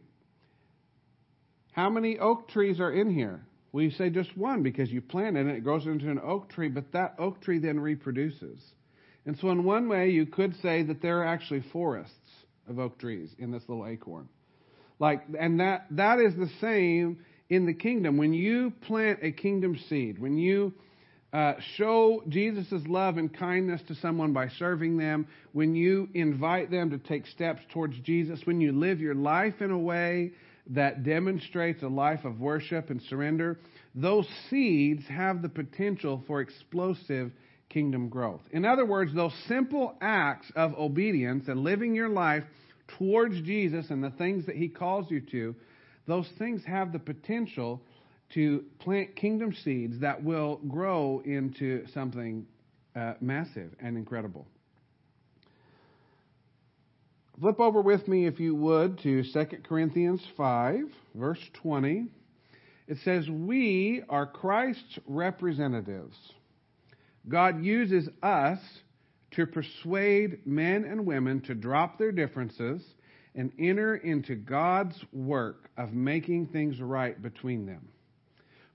How 1.73 1.89
many 1.89 2.19
oak 2.19 2.49
trees 2.49 2.79
are 2.79 2.93
in 2.93 3.13
here? 3.13 3.41
Well, 3.73 3.85
you 3.85 3.91
say 3.91 4.11
just 4.11 4.37
one 4.37 4.63
because 4.63 4.91
you 4.91 5.01
plant 5.01 5.37
it 5.37 5.41
and 5.41 5.51
it 5.51 5.65
grows 5.65 5.87
into 5.87 6.11
an 6.11 6.21
oak 6.23 6.51
tree, 6.51 6.69
but 6.69 6.93
that 6.93 7.15
oak 7.19 7.41
tree 7.41 7.59
then 7.59 7.81
reproduces. 7.81 8.61
And 9.27 9.39
so, 9.39 9.51
in 9.51 9.65
one 9.65 9.89
way, 9.89 10.11
you 10.11 10.27
could 10.27 10.55
say 10.63 10.83
that 10.85 11.03
there 11.03 11.21
are 11.21 11.27
actually 11.27 11.65
forests 11.73 12.15
of 12.69 12.79
oak 12.79 12.99
trees 12.99 13.31
in 13.39 13.51
this 13.51 13.63
little 13.69 13.87
acorn. 13.87 14.29
Like, 14.99 15.23
and 15.39 15.61
that, 15.61 15.87
that 15.93 16.21
is 16.21 16.35
the 16.37 16.51
same 16.61 17.19
in 17.49 17.67
the 17.67 17.75
kingdom. 17.75 18.17
When 18.17 18.33
you 18.33 18.73
plant 18.87 19.21
a 19.23 19.33
kingdom 19.33 19.79
seed, 19.89 20.19
when 20.19 20.39
you 20.39 20.73
uh, 21.33 21.55
show 21.77 22.23
Jesus' 22.29 22.83
love 22.87 23.17
and 23.17 23.33
kindness 23.37 23.81
to 23.89 23.95
someone 23.97 24.33
by 24.33 24.49
serving 24.59 24.97
them, 24.97 25.27
when 25.53 25.75
you 25.75 26.09
invite 26.15 26.71
them 26.71 26.91
to 26.91 26.99
take 26.99 27.27
steps 27.27 27.61
towards 27.73 27.99
Jesus, 28.01 28.41
when 28.45 28.61
you 28.61 28.73
live 28.73 29.01
your 29.01 29.15
life 29.15 29.61
in 29.61 29.71
a 29.71 29.79
way 29.79 30.33
that 30.69 31.03
demonstrates 31.03 31.83
a 31.83 31.89
life 31.89 32.25
of 32.25 32.41
worship 32.41 32.91
and 32.91 33.01
surrender, 33.03 33.59
those 33.95 34.27
seeds 34.49 35.03
have 35.09 35.43
the 35.43 35.49
potential 35.49 36.23
for 36.27 36.41
explosive 36.41 37.33
kingdom 37.71 38.09
growth. 38.09 38.43
In 38.53 38.65
other 38.67 38.85
words, 38.85 39.15
those 39.15 39.33
simple 39.49 39.95
acts 40.03 40.51
of 40.55 40.75
obedience 40.75 41.49
and 41.49 41.61
living 41.61 41.95
your 41.95 42.09
life 42.09 42.45
towards 42.99 43.41
Jesus 43.43 43.87
and 43.89 44.05
the 44.05 44.11
things 44.11 44.47
that 44.47 44.57
He 44.57 44.69
calls 44.69 45.11
you 45.11 45.21
to, 45.33 45.55
those 46.07 46.29
things 46.39 46.63
have 46.67 46.93
the 46.93 46.99
potential 46.99 47.81
to 48.35 48.65
plant 48.81 49.17
kingdom 49.17 49.55
seeds 49.65 50.01
that 50.01 50.23
will 50.23 50.57
grow 50.69 51.23
into 51.25 51.87
something 51.95 52.47
uh, 52.95 53.15
massive 53.21 53.71
and 53.81 53.97
incredible. 53.97 54.47
Flip 57.41 57.59
over 57.59 57.81
with 57.81 58.07
me, 58.07 58.27
if 58.27 58.39
you 58.39 58.55
would, 58.55 58.99
to 59.03 59.23
2 59.23 59.45
Corinthians 59.67 60.21
5, 60.37 60.81
verse 61.15 61.41
20. 61.63 62.07
It 62.87 62.99
says, 63.03 63.29
We 63.31 64.03
are 64.11 64.27
Christ's 64.27 64.99
representatives. 65.07 66.15
God 67.29 67.63
uses 67.65 68.09
us 68.23 68.59
to 69.33 69.47
persuade 69.47 70.47
men 70.47 70.85
and 70.85 71.07
women 71.07 71.41
to 71.43 71.55
drop 71.55 71.99
their 71.99 72.13
differences 72.13 72.83
and 73.35 73.53
enter 73.59 73.97
into 73.97 74.35
God's 74.35 74.97
work 75.13 75.71
of 75.77 75.93
making 75.93 76.49
things 76.49 76.81
right 76.81 77.21
between 77.21 77.67
them. 77.67 77.89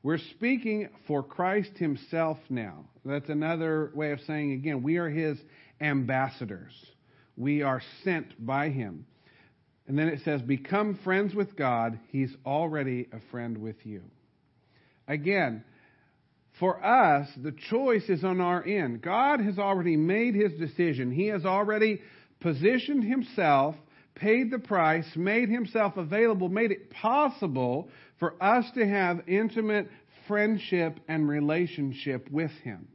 We're 0.02 0.18
speaking 0.18 0.90
for 1.08 1.24
Christ 1.24 1.72
Himself 1.78 2.38
now. 2.50 2.86
That's 3.04 3.30
another 3.30 3.92
way 3.96 4.12
of 4.12 4.20
saying, 4.22 4.54
again, 4.54 4.84
we 4.84 4.98
are 4.98 5.10
His 5.10 5.38
ambassadors. 5.82 6.74
We 7.36 7.64
are 7.64 7.82
sent 8.04 8.46
by 8.46 8.70
Him. 8.70 9.06
And 9.88 9.98
then 9.98 10.08
it 10.08 10.22
says, 10.24 10.42
Become 10.42 11.00
friends 11.04 11.34
with 11.34 11.56
God. 11.56 12.00
He's 12.10 12.34
already 12.46 13.08
a 13.12 13.20
friend 13.32 13.58
with 13.58 13.78
you. 13.84 14.04
Again, 15.08 15.64
for 16.60 16.84
us, 16.84 17.28
the 17.42 17.54
choice 17.70 18.08
is 18.10 18.24
on 18.24 18.40
our 18.40 18.64
end. 18.64 19.02
God 19.02 19.42
has 19.42 19.60
already 19.60 19.98
made 19.98 20.36
His 20.36 20.54
decision, 20.54 21.12
He 21.12 21.28
has 21.28 21.46
already 21.46 22.02
positioned 22.40 23.04
Himself, 23.04 23.76
paid 24.16 24.52
the 24.52 24.60
price, 24.60 25.08
made 25.16 25.50
Himself 25.50 25.98
available, 25.98 26.50
made 26.50 26.72
it 26.72 26.90
possible 26.92 27.90
for 28.20 28.42
us 28.42 28.66
to 28.76 28.88
have 28.88 29.28
intimate 29.28 29.90
friendship 30.28 31.00
and 31.08 31.28
relationship 31.28 32.30
with 32.32 32.52
Him. 32.64 32.88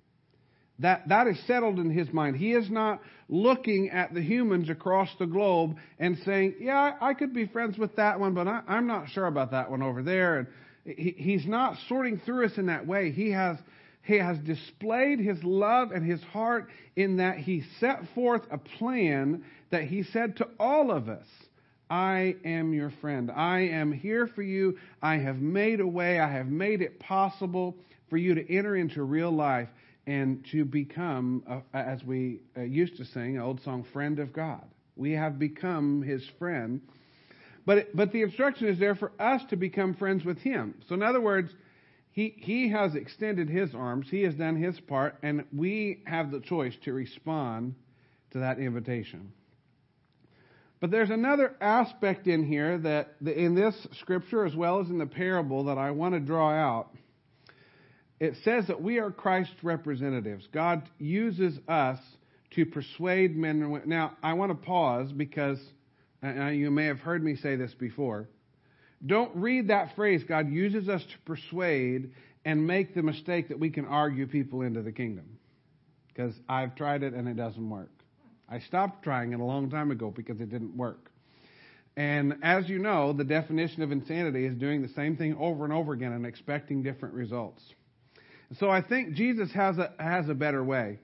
That, 0.81 1.09
that 1.09 1.27
is 1.27 1.39
settled 1.47 1.79
in 1.79 1.91
his 1.91 2.11
mind. 2.11 2.37
He 2.37 2.53
is 2.53 2.71
not 2.71 3.01
looking 3.29 3.91
at 3.91 4.15
the 4.15 4.23
humans 4.23 4.71
across 4.71 5.11
the 5.19 5.27
globe 5.27 5.77
and 5.99 6.17
saying, 6.25 6.55
Yeah, 6.59 6.97
I 7.01 7.13
could 7.13 7.35
be 7.35 7.47
friends 7.47 7.77
with 7.77 7.97
that 7.97 8.19
one, 8.19 8.33
but 8.33 8.49
I, 8.49 8.63
am 8.67 8.87
not 8.87 9.11
sure 9.11 9.27
about 9.27 9.51
that 9.51 9.71
one 9.71 9.83
over 9.83 10.03
there. 10.03 10.39
And 10.39 10.49
he, 10.85 11.15
he's 11.17 11.47
not 11.47 11.77
sorting 11.89 12.21
through 12.25 12.47
us 12.47 12.59
in 12.59 12.67
that 12.67 12.87
way. 12.87 13.11
He 13.11 13.31
has, 13.31 13.57
he 14.03 14.19
has 14.19 14.39
displayed 14.39 15.21
his 15.21 15.43
love 15.43 15.93
and 15.93 16.05
his 16.05 16.23
heart 16.23 16.69
in 16.97 17.17
that 17.17 17.39
he 17.39 17.63
set 17.79 18.01
forth 18.15 18.43
a 18.51 18.59
plan 18.59 19.45
that 19.71 19.85
he 19.85 20.03
said 20.03 20.37
to 20.37 20.49
all 20.59 20.91
of 20.91 21.09
us 21.09 21.27
I 21.91 22.37
am 22.45 22.73
your 22.73 22.93
friend. 23.01 23.33
I 23.33 23.63
am 23.63 23.91
here 23.91 24.29
for 24.29 24.43
you. 24.43 24.79
I 25.03 25.17
have 25.17 25.39
made 25.39 25.81
a 25.81 25.87
way. 25.87 26.21
I 26.21 26.31
have 26.31 26.47
made 26.47 26.83
it 26.83 27.01
possible 27.01 27.77
for 28.09 28.17
you 28.17 28.37
to 28.37 28.57
enter 28.57 28.77
into 28.77 29.03
real 29.03 29.33
life 29.33 29.69
and 30.07 30.47
to 30.53 30.65
become, 30.65 31.43
as 31.75 32.05
we 32.05 32.41
uh, 32.57 32.63
used 32.63 32.97
to 32.99 33.05
sing, 33.05 33.37
an 33.37 33.43
old 33.43 33.61
song, 33.63 33.85
friend 33.93 34.21
of 34.21 34.33
God. 34.33 34.65
We 34.95 35.13
have 35.13 35.39
become 35.39 36.03
his 36.03 36.25
friend. 36.39 36.81
But, 37.67 37.95
but 37.95 38.13
the 38.13 38.23
instruction 38.23 38.69
is 38.69 38.79
there 38.79 38.95
for 38.95 39.13
us 39.21 39.43
to 39.51 39.57
become 39.57 39.95
friends 39.95 40.25
with 40.25 40.39
him. 40.39 40.75
So, 40.89 40.95
in 40.95 41.03
other 41.03 41.21
words, 41.21 41.51
he, 42.13 42.35
he 42.37 42.71
has 42.71 42.95
extended 42.95 43.49
his 43.49 43.75
arms, 43.75 44.07
he 44.11 44.23
has 44.23 44.35
done 44.35 44.57
his 44.57 44.79
part, 44.81 45.17
and 45.23 45.45
we 45.57 46.03
have 46.07 46.31
the 46.31 46.41
choice 46.41 46.75
to 46.85 46.93
respond 46.93 47.75
to 48.33 48.39
that 48.39 48.59
invitation. 48.59 49.33
But 50.81 50.91
there's 50.91 51.11
another 51.11 51.55
aspect 51.61 52.27
in 52.27 52.45
here 52.45 52.79
that, 52.79 53.17
in 53.21 53.55
this 53.55 53.75
scripture 54.01 54.47
as 54.47 54.55
well 54.55 54.81
as 54.81 54.89
in 54.89 54.99
the 54.99 55.07
parable, 55.07 55.65
that 55.65 55.77
I 55.77 55.91
want 55.91 56.15
to 56.15 56.21
draw 56.21 56.51
out 56.51 56.91
it 58.21 58.35
says 58.45 58.67
that 58.67 58.83
we 58.83 58.99
are 58.99 59.11
Christ's 59.11 59.65
representatives. 59.65 60.47
God 60.53 60.89
uses 60.99 61.59
us 61.67 61.99
to 62.51 62.67
persuade 62.67 63.35
men 63.35 63.63
and 63.63 63.73
women. 63.73 63.89
Now, 63.89 64.17
I 64.23 64.35
want 64.35 64.51
to 64.51 64.67
pause 64.67 65.11
because 65.11 65.59
you 66.23 66.71
may 66.71 66.87
have 66.87 67.01
heard 67.01 67.23
me 67.23 67.37
say 67.37 67.57
this 67.57 67.73
before. 67.75 68.29
Don't 69.05 69.35
read 69.35 69.69
that 69.69 69.95
phrase, 69.97 70.23
God 70.25 70.51
uses 70.51 70.89
us 70.89 71.03
to 71.03 71.19
persuade, 71.25 72.13
and 72.45 72.67
make 72.67 72.95
the 72.95 73.03
mistake 73.03 73.49
that 73.49 73.59
we 73.59 73.71
can 73.71 73.87
argue 73.87 74.27
people 74.27 74.63
into 74.63 74.83
the 74.83 74.93
kingdom. 74.93 75.39
Because 76.09 76.35
I've 76.49 76.75
tried 76.75 77.03
it 77.03 77.15
and 77.15 77.29
it 77.29 77.37
doesn't 77.37 77.69
work. 77.69 77.91
I 78.49 78.59
stopped 78.61 79.05
trying 79.05 79.33
it 79.33 79.41
a 79.41 79.45
long 79.45 79.71
time 79.71 79.91
ago 79.91 80.11
because 80.11 80.41
it 80.41 80.51
didn't 80.51 80.77
work. 80.77 81.11
And 81.97 82.39
as 82.43 82.69
you 82.69 82.79
know, 82.79 83.13
the 83.13 83.25
definition 83.25 83.83
of 83.83 83.93
insanity 83.93 84.45
is 84.45 84.57
doing 84.57 84.83
the 84.83 84.89
same 84.89 85.17
thing 85.17 85.37
over 85.39 85.65
and 85.65 85.73
over 85.73 85.93
again 85.93 86.13
and 86.13 86.27
expecting 86.27 86.83
different 86.83 87.15
results. 87.15 87.63
So 88.59 88.69
I 88.69 88.83
think 88.83 89.15
Jesus 89.15 89.53
has 89.53 89.79
a, 89.79 89.93
has 89.99 90.29
a 90.29 90.35
better 90.35 90.65
way. 90.65 90.99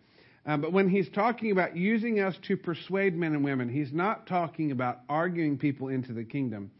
Um, 0.46 0.60
but 0.60 0.72
when 0.72 0.88
he's 0.88 1.08
talking 1.08 1.50
about 1.50 1.76
using 1.76 2.20
us 2.20 2.36
to 2.46 2.56
persuade 2.56 3.16
men 3.16 3.32
and 3.32 3.44
women, 3.44 3.68
he's 3.68 3.92
not 3.92 4.28
talking 4.28 4.70
about 4.70 5.00
arguing 5.08 5.58
people 5.58 5.88
into 5.88 6.12
the 6.12 6.22
kingdom. 6.22 6.70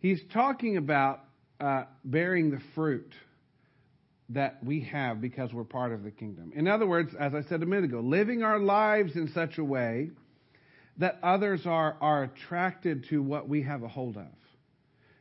He's 0.00 0.20
talking 0.32 0.76
about 0.76 1.20
uh, 1.60 1.84
bearing 2.04 2.50
the 2.50 2.60
fruit 2.74 3.12
that 4.30 4.62
we 4.62 4.80
have 4.80 5.20
because 5.20 5.52
we're 5.52 5.64
part 5.64 5.92
of 5.92 6.02
the 6.02 6.10
kingdom. 6.10 6.52
In 6.54 6.66
other 6.66 6.86
words, 6.86 7.10
as 7.18 7.34
I 7.34 7.42
said 7.42 7.62
a 7.62 7.66
minute 7.66 7.84
ago, 7.84 8.00
living 8.00 8.42
our 8.42 8.58
lives 8.58 9.14
in 9.14 9.30
such 9.32 9.58
a 9.58 9.64
way 9.64 10.10
that 10.98 11.18
others 11.22 11.62
are, 11.66 11.96
are 12.00 12.24
attracted 12.24 13.06
to 13.10 13.22
what 13.22 13.48
we 13.48 13.62
have 13.62 13.84
a 13.84 13.88
hold 13.88 14.16
of. 14.16 14.26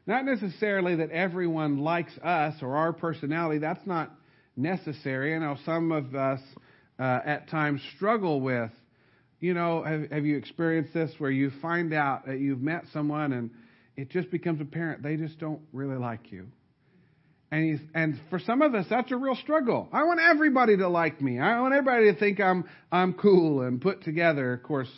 Not 0.08 0.26
necessarily 0.26 0.96
that 0.96 1.12
everyone 1.12 1.78
likes 1.78 2.18
us 2.20 2.56
or 2.62 2.76
our 2.76 2.92
personality. 2.92 3.60
That's 3.60 3.86
not 3.86 4.12
necessary. 4.56 5.36
I 5.36 5.40
know 5.40 5.58
some 5.64 5.92
of 5.92 6.16
us 6.16 6.40
uh, 7.00 7.20
at 7.26 7.50
times 7.50 7.82
struggle 7.96 8.42
with, 8.42 8.72
you 9.40 9.54
know, 9.54 9.84
have, 9.84 10.10
have 10.12 10.26
you 10.26 10.38
experienced 10.38 10.94
this 10.94 11.12
where 11.18 11.32
you 11.32 11.52
find 11.62 11.94
out 11.94 12.26
that 12.26 12.40
you've 12.40 12.62
met 12.62 12.86
someone 12.92 13.34
and 13.34 13.52
it 13.96 14.10
just 14.10 14.32
becomes 14.32 14.62
apparent 14.62 15.04
they 15.04 15.16
just 15.16 15.40
don't 15.40 15.62
really 15.74 15.98
like 15.98 16.32
you? 16.32 16.48
And 17.50 17.80
and 17.94 18.20
for 18.30 18.40
some 18.40 18.62
of 18.62 18.76
us, 18.76 18.86
that's 18.90 19.12
a 19.12 19.16
real 19.16 19.36
struggle. 19.36 19.88
I 19.94 20.04
want 20.04 20.20
everybody 20.20 20.76
to 20.78 20.90
like 20.90 21.22
me. 21.22 21.40
I 21.40 21.62
want 21.62 21.74
everybody 21.74 22.12
to 22.12 22.20
think 22.20 22.42
I'm 22.42 22.66
I'm 22.92 23.14
cool 23.14 23.62
and 23.62 23.80
put 23.80 24.04
together. 24.04 24.54
Of 24.54 24.64
course, 24.64 24.90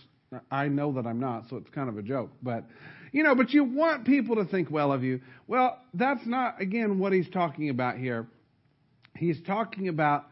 I 0.50 0.68
know 0.68 0.94
that 0.94 1.06
I'm 1.06 1.20
not, 1.20 1.44
so 1.50 1.58
it's 1.58 1.70
kind 1.70 1.90
of 1.90 2.00
a 2.00 2.02
joke. 2.02 2.32
But 2.42 2.64
you 3.12 3.22
know, 3.22 3.36
but 3.36 3.52
you 3.52 3.66
want 3.66 4.06
people 4.06 4.38
to 4.38 4.46
think 4.46 4.72
well 4.72 4.92
of 4.92 5.04
you. 5.04 5.22
Well, 5.48 5.78
that's 5.94 6.26
not 6.26 6.60
again 6.60 6.98
what 6.98 7.14
he's 7.14 7.30
talking 7.30 7.70
about 7.70 7.98
here 7.98 8.28
he's 9.20 9.42
talking 9.46 9.88
about 9.88 10.26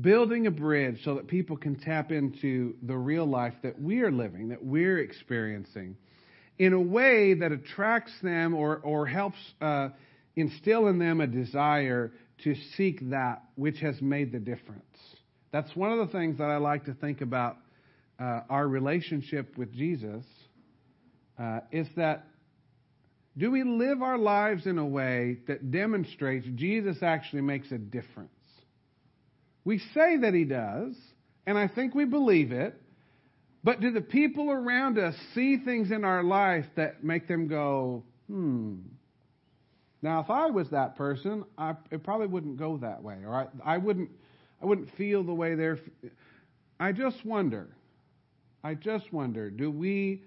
building 0.00 0.46
a 0.46 0.50
bridge 0.50 1.00
so 1.04 1.14
that 1.16 1.26
people 1.26 1.56
can 1.56 1.76
tap 1.76 2.10
into 2.10 2.74
the 2.82 2.96
real 2.96 3.26
life 3.26 3.54
that 3.62 3.80
we 3.80 4.00
are 4.00 4.10
living, 4.10 4.48
that 4.48 4.64
we're 4.64 4.98
experiencing, 4.98 5.96
in 6.58 6.72
a 6.72 6.80
way 6.80 7.34
that 7.34 7.52
attracts 7.52 8.12
them 8.22 8.54
or, 8.54 8.78
or 8.78 9.06
helps 9.06 9.38
uh, 9.60 9.88
instill 10.36 10.86
in 10.88 10.98
them 10.98 11.20
a 11.20 11.26
desire 11.26 12.12
to 12.44 12.54
seek 12.76 13.10
that 13.10 13.42
which 13.54 13.78
has 13.80 14.00
made 14.00 14.32
the 14.32 14.38
difference. 14.38 14.82
That's 15.52 15.74
one 15.76 15.92
of 15.92 16.06
the 16.06 16.12
things 16.12 16.38
that 16.38 16.48
I 16.48 16.56
like 16.56 16.86
to 16.86 16.94
think 16.94 17.20
about 17.20 17.56
uh, 18.18 18.40
our 18.48 18.66
relationship 18.66 19.56
with 19.58 19.72
Jesus, 19.72 20.24
uh, 21.38 21.60
is 21.70 21.86
that 21.96 22.24
do 23.36 23.50
we 23.50 23.62
live 23.62 24.02
our 24.02 24.18
lives 24.18 24.66
in 24.66 24.78
a 24.78 24.86
way 24.86 25.38
that 25.48 25.70
demonstrates 25.70 26.46
Jesus 26.54 26.98
actually 27.02 27.42
makes 27.42 27.70
a 27.72 27.78
difference? 27.78 28.30
We 29.64 29.78
say 29.78 30.16
that 30.18 30.34
he 30.34 30.44
does, 30.44 30.94
and 31.46 31.56
I 31.56 31.68
think 31.68 31.94
we 31.94 32.04
believe 32.04 32.52
it, 32.52 32.74
but 33.64 33.80
do 33.80 33.92
the 33.92 34.00
people 34.00 34.50
around 34.50 34.98
us 34.98 35.14
see 35.34 35.58
things 35.58 35.90
in 35.90 36.04
our 36.04 36.22
life 36.22 36.66
that 36.76 37.04
make 37.04 37.28
them 37.28 37.46
go, 37.46 38.02
hmm? 38.28 38.76
Now, 40.02 40.20
if 40.20 40.30
I 40.30 40.46
was 40.46 40.68
that 40.70 40.96
person, 40.96 41.44
I, 41.56 41.76
it 41.92 42.02
probably 42.02 42.26
wouldn't 42.26 42.58
go 42.58 42.76
that 42.78 43.02
way, 43.02 43.18
or 43.24 43.34
I, 43.34 43.74
I 43.74 43.78
wouldn't, 43.78 44.10
I 44.60 44.66
wouldn't 44.66 44.90
feel 44.96 45.22
the 45.22 45.32
way 45.32 45.54
they're. 45.54 45.78
I 46.80 46.90
just 46.90 47.24
wonder. 47.24 47.68
I 48.64 48.74
just 48.74 49.12
wonder. 49.12 49.48
Do 49.48 49.70
we 49.70 50.22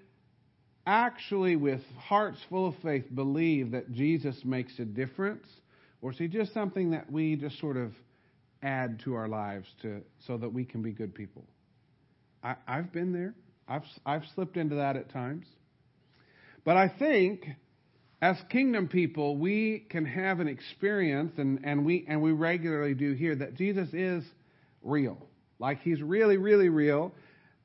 actually, 0.88 1.58
with 1.58 1.82
hearts 1.98 2.38
full 2.50 2.70
of 2.70 2.76
faith, 2.82 3.04
believe 3.14 3.72
that 3.72 3.92
Jesus 3.92 4.38
makes 4.46 4.80
a 4.80 4.86
difference? 4.86 5.48
Or 6.02 6.12
is 6.12 6.18
he 6.18 6.28
just 6.30 6.54
something 6.54 6.92
that 6.92 7.12
we 7.12 7.36
just 7.36 7.60
sort 7.60 7.76
of 7.76 7.92
add 8.66 9.02
to 9.06 9.16
our 9.16 9.28
lives 9.28 9.68
to, 9.82 10.02
so 10.28 10.38
that 10.38 10.52
we 10.52 10.66
can 10.66 10.82
be 10.82 10.92
good 10.92 11.14
people? 11.14 11.46
I, 12.44 12.56
I've 12.68 12.92
been 12.92 13.14
there. 13.14 13.34
I've, 13.68 13.84
I've 14.06 14.24
slipped 14.36 14.58
into 14.58 14.76
that 14.76 14.96
at 14.96 15.12
times. 15.12 15.46
But 16.64 16.78
I 16.78 16.90
think 16.90 17.48
as 18.22 18.38
kingdom 18.50 18.88
people, 18.88 19.38
we 19.38 19.86
can 19.90 20.06
have 20.06 20.40
an 20.40 20.48
experience, 20.48 21.34
and, 21.38 21.62
and, 21.64 21.86
we, 21.86 22.06
and 22.08 22.22
we 22.22 22.32
regularly 22.32 22.94
do 22.94 23.14
here, 23.14 23.36
that 23.36 23.56
Jesus 23.56 23.90
is 23.94 24.24
real. 24.82 25.18
Like 25.60 25.82
he's 25.82 26.02
really, 26.02 26.38
really 26.38 26.70
real 26.70 27.14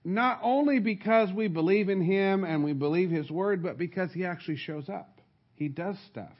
not 0.04 0.40
only 0.42 0.78
because 0.78 1.30
we 1.32 1.48
believe 1.48 1.88
in 1.88 2.00
him 2.00 2.44
and 2.44 2.64
we 2.64 2.72
believe 2.72 3.10
his 3.10 3.30
word, 3.30 3.62
but 3.62 3.76
because 3.76 4.10
he 4.12 4.24
actually 4.24 4.56
shows 4.56 4.88
up. 4.88 5.20
He 5.54 5.68
does 5.68 5.96
stuff. 6.10 6.32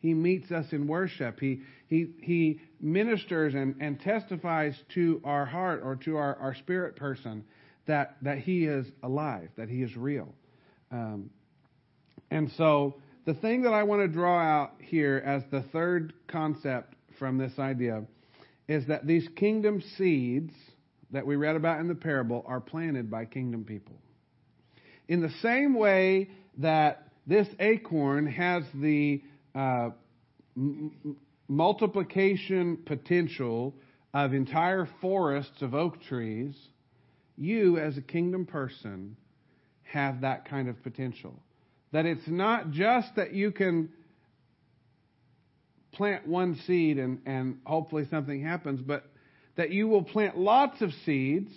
He 0.00 0.14
meets 0.14 0.50
us 0.52 0.66
in 0.72 0.86
worship. 0.86 1.40
He, 1.40 1.62
he, 1.88 2.08
he 2.20 2.60
ministers 2.80 3.54
and, 3.54 3.74
and 3.80 4.00
testifies 4.00 4.78
to 4.94 5.20
our 5.24 5.44
heart 5.44 5.82
or 5.84 5.96
to 5.96 6.16
our, 6.16 6.36
our 6.36 6.54
spirit 6.54 6.96
person 6.96 7.44
that, 7.86 8.16
that 8.22 8.38
He 8.38 8.64
is 8.64 8.86
alive, 9.02 9.48
that 9.56 9.68
He 9.68 9.82
is 9.82 9.96
real. 9.96 10.32
Um, 10.92 11.30
and 12.30 12.50
so, 12.56 12.96
the 13.24 13.34
thing 13.34 13.62
that 13.62 13.74
I 13.74 13.82
want 13.82 14.02
to 14.02 14.08
draw 14.08 14.40
out 14.40 14.72
here 14.80 15.22
as 15.24 15.42
the 15.50 15.62
third 15.70 16.14
concept 16.28 16.94
from 17.18 17.36
this 17.36 17.58
idea 17.58 18.04
is 18.68 18.86
that 18.86 19.06
these 19.06 19.28
kingdom 19.36 19.82
seeds 19.96 20.52
that 21.10 21.26
we 21.26 21.36
read 21.36 21.56
about 21.56 21.80
in 21.80 21.88
the 21.88 21.94
parable 21.94 22.44
are 22.46 22.60
planted 22.60 23.10
by 23.10 23.24
kingdom 23.24 23.64
people. 23.64 23.96
In 25.08 25.20
the 25.20 25.32
same 25.42 25.74
way 25.74 26.30
that 26.58 27.08
this 27.26 27.48
acorn 27.60 28.26
has 28.26 28.62
the 28.74 29.22
uh, 29.54 29.90
m- 30.56 31.16
multiplication 31.48 32.78
potential 32.84 33.74
of 34.14 34.34
entire 34.34 34.88
forests 35.00 35.62
of 35.62 35.74
oak 35.74 36.00
trees, 36.02 36.54
you 37.36 37.78
as 37.78 37.96
a 37.96 38.02
kingdom 38.02 38.46
person 38.46 39.16
have 39.82 40.22
that 40.22 40.48
kind 40.48 40.68
of 40.68 40.82
potential. 40.82 41.34
That 41.92 42.04
it's 42.04 42.26
not 42.26 42.70
just 42.70 43.08
that 43.16 43.32
you 43.32 43.50
can 43.50 43.88
plant 45.92 46.26
one 46.26 46.58
seed 46.66 46.98
and, 46.98 47.20
and 47.26 47.58
hopefully 47.64 48.06
something 48.10 48.42
happens, 48.42 48.80
but 48.80 49.04
that 49.56 49.70
you 49.70 49.88
will 49.88 50.02
plant 50.02 50.38
lots 50.38 50.80
of 50.82 50.92
seeds. 51.04 51.50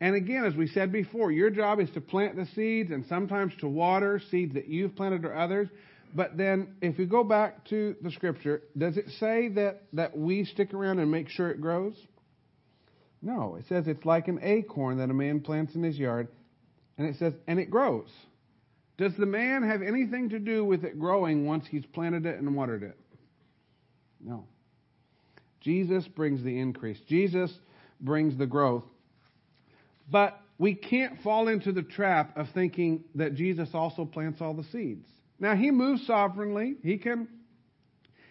And 0.00 0.14
again, 0.14 0.44
as 0.44 0.54
we 0.54 0.66
said 0.66 0.92
before, 0.92 1.30
your 1.30 1.50
job 1.50 1.80
is 1.80 1.90
to 1.90 2.00
plant 2.00 2.36
the 2.36 2.46
seeds 2.54 2.90
and 2.90 3.04
sometimes 3.08 3.52
to 3.60 3.68
water 3.68 4.20
seeds 4.30 4.54
that 4.54 4.68
you've 4.68 4.96
planted 4.96 5.24
or 5.24 5.36
others. 5.36 5.68
But 6.14 6.36
then, 6.36 6.74
if 6.80 6.98
we 6.98 7.06
go 7.06 7.22
back 7.22 7.64
to 7.66 7.94
the 8.02 8.10
scripture, 8.10 8.62
does 8.76 8.96
it 8.96 9.08
say 9.20 9.48
that, 9.50 9.82
that 9.92 10.16
we 10.16 10.44
stick 10.44 10.74
around 10.74 10.98
and 10.98 11.10
make 11.10 11.28
sure 11.28 11.50
it 11.50 11.60
grows? 11.60 11.94
No. 13.22 13.56
It 13.56 13.66
says 13.68 13.86
it's 13.86 14.04
like 14.04 14.28
an 14.28 14.40
acorn 14.42 14.98
that 14.98 15.10
a 15.10 15.14
man 15.14 15.40
plants 15.40 15.74
in 15.74 15.82
his 15.82 15.98
yard, 15.98 16.28
and 16.98 17.06
it 17.06 17.16
says, 17.16 17.34
and 17.46 17.60
it 17.60 17.70
grows. 17.70 18.08
Does 18.98 19.16
the 19.16 19.26
man 19.26 19.62
have 19.62 19.82
anything 19.82 20.30
to 20.30 20.38
do 20.38 20.64
with 20.64 20.84
it 20.84 20.98
growing 20.98 21.46
once 21.46 21.64
he's 21.66 21.86
planted 21.86 22.26
it 22.26 22.38
and 22.38 22.54
watered 22.54 22.82
it? 22.82 22.98
No. 24.20 24.44
Jesus 25.60 26.06
brings 26.08 26.42
the 26.42 26.58
increase, 26.58 26.98
Jesus 27.08 27.52
brings 28.00 28.36
the 28.36 28.46
growth. 28.46 28.84
But 30.10 30.40
we 30.58 30.74
can't 30.74 31.20
fall 31.22 31.48
into 31.48 31.72
the 31.72 31.82
trap 31.82 32.36
of 32.36 32.48
thinking 32.52 33.04
that 33.14 33.34
Jesus 33.34 33.70
also 33.72 34.04
plants 34.04 34.40
all 34.40 34.54
the 34.54 34.64
seeds. 34.64 35.06
Now, 35.40 35.56
he 35.56 35.70
moves 35.70 36.06
sovereignly. 36.06 36.76
He 36.82 36.98
can, 36.98 37.26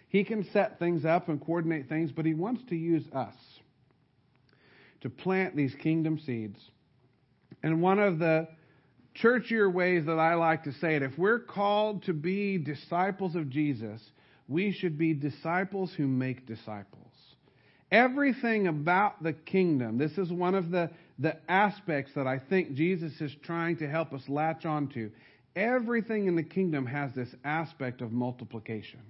he 0.08 0.24
can 0.24 0.48
set 0.52 0.78
things 0.78 1.04
up 1.04 1.28
and 1.28 1.44
coordinate 1.44 1.88
things, 1.88 2.12
but 2.12 2.24
he 2.24 2.34
wants 2.34 2.62
to 2.68 2.76
use 2.76 3.04
us 3.12 3.34
to 5.00 5.10
plant 5.10 5.56
these 5.56 5.74
kingdom 5.82 6.18
seeds. 6.24 6.58
And 7.62 7.82
one 7.82 7.98
of 7.98 8.18
the 8.18 8.48
churchier 9.14 9.68
ways 9.68 10.06
that 10.06 10.18
I 10.18 10.34
like 10.34 10.64
to 10.64 10.72
say 10.74 10.96
it, 10.96 11.02
if 11.02 11.18
we're 11.18 11.40
called 11.40 12.04
to 12.04 12.12
be 12.12 12.58
disciples 12.58 13.34
of 13.34 13.50
Jesus, 13.50 14.00
we 14.48 14.72
should 14.72 14.96
be 14.96 15.14
disciples 15.14 15.92
who 15.96 16.06
make 16.06 16.46
disciples. 16.46 16.96
Everything 17.90 18.68
about 18.68 19.20
the 19.22 19.32
kingdom, 19.32 19.98
this 19.98 20.12
is 20.12 20.30
one 20.30 20.54
of 20.54 20.70
the, 20.70 20.90
the 21.18 21.36
aspects 21.50 22.12
that 22.14 22.26
I 22.26 22.38
think 22.38 22.74
Jesus 22.74 23.12
is 23.20 23.34
trying 23.42 23.78
to 23.78 23.88
help 23.88 24.12
us 24.12 24.22
latch 24.28 24.64
onto. 24.64 25.10
Everything 25.56 26.26
in 26.26 26.36
the 26.36 26.42
kingdom 26.42 26.86
has 26.86 27.12
this 27.14 27.28
aspect 27.44 28.00
of 28.00 28.12
multiplication. 28.12 29.00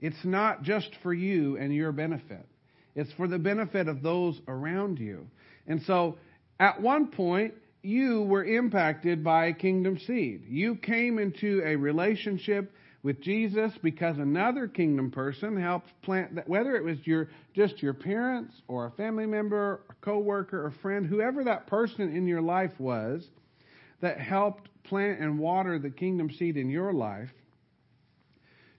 It's 0.00 0.24
not 0.24 0.62
just 0.62 0.90
for 1.02 1.14
you 1.14 1.56
and 1.56 1.72
your 1.72 1.92
benefit, 1.92 2.46
it's 2.94 3.12
for 3.12 3.28
the 3.28 3.38
benefit 3.38 3.88
of 3.88 4.02
those 4.02 4.40
around 4.48 4.98
you. 4.98 5.26
And 5.66 5.80
so, 5.82 6.18
at 6.58 6.80
one 6.80 7.08
point, 7.08 7.54
you 7.82 8.22
were 8.22 8.44
impacted 8.44 9.24
by 9.24 9.52
kingdom 9.52 9.98
seed. 9.98 10.44
You 10.48 10.76
came 10.76 11.18
into 11.18 11.62
a 11.64 11.76
relationship 11.76 12.72
with 13.02 13.20
Jesus 13.20 13.72
because 13.82 14.18
another 14.18 14.68
kingdom 14.68 15.10
person 15.10 15.60
helped 15.60 15.90
plant 16.02 16.36
that, 16.36 16.48
whether 16.48 16.76
it 16.76 16.84
was 16.84 16.98
your 17.04 17.28
just 17.54 17.82
your 17.82 17.94
parents 17.94 18.54
or 18.68 18.86
a 18.86 18.90
family 18.92 19.26
member, 19.26 19.80
a 19.90 19.94
coworker, 20.04 20.66
a 20.66 20.72
friend, 20.80 21.06
whoever 21.06 21.44
that 21.44 21.66
person 21.66 22.14
in 22.16 22.26
your 22.26 22.42
life 22.42 22.72
was 22.78 23.26
that 24.00 24.18
helped 24.20 24.68
plant 24.84 25.20
and 25.20 25.38
water 25.38 25.78
the 25.78 25.90
kingdom 25.90 26.30
seed 26.30 26.56
in 26.56 26.70
your 26.70 26.92
life. 26.92 27.30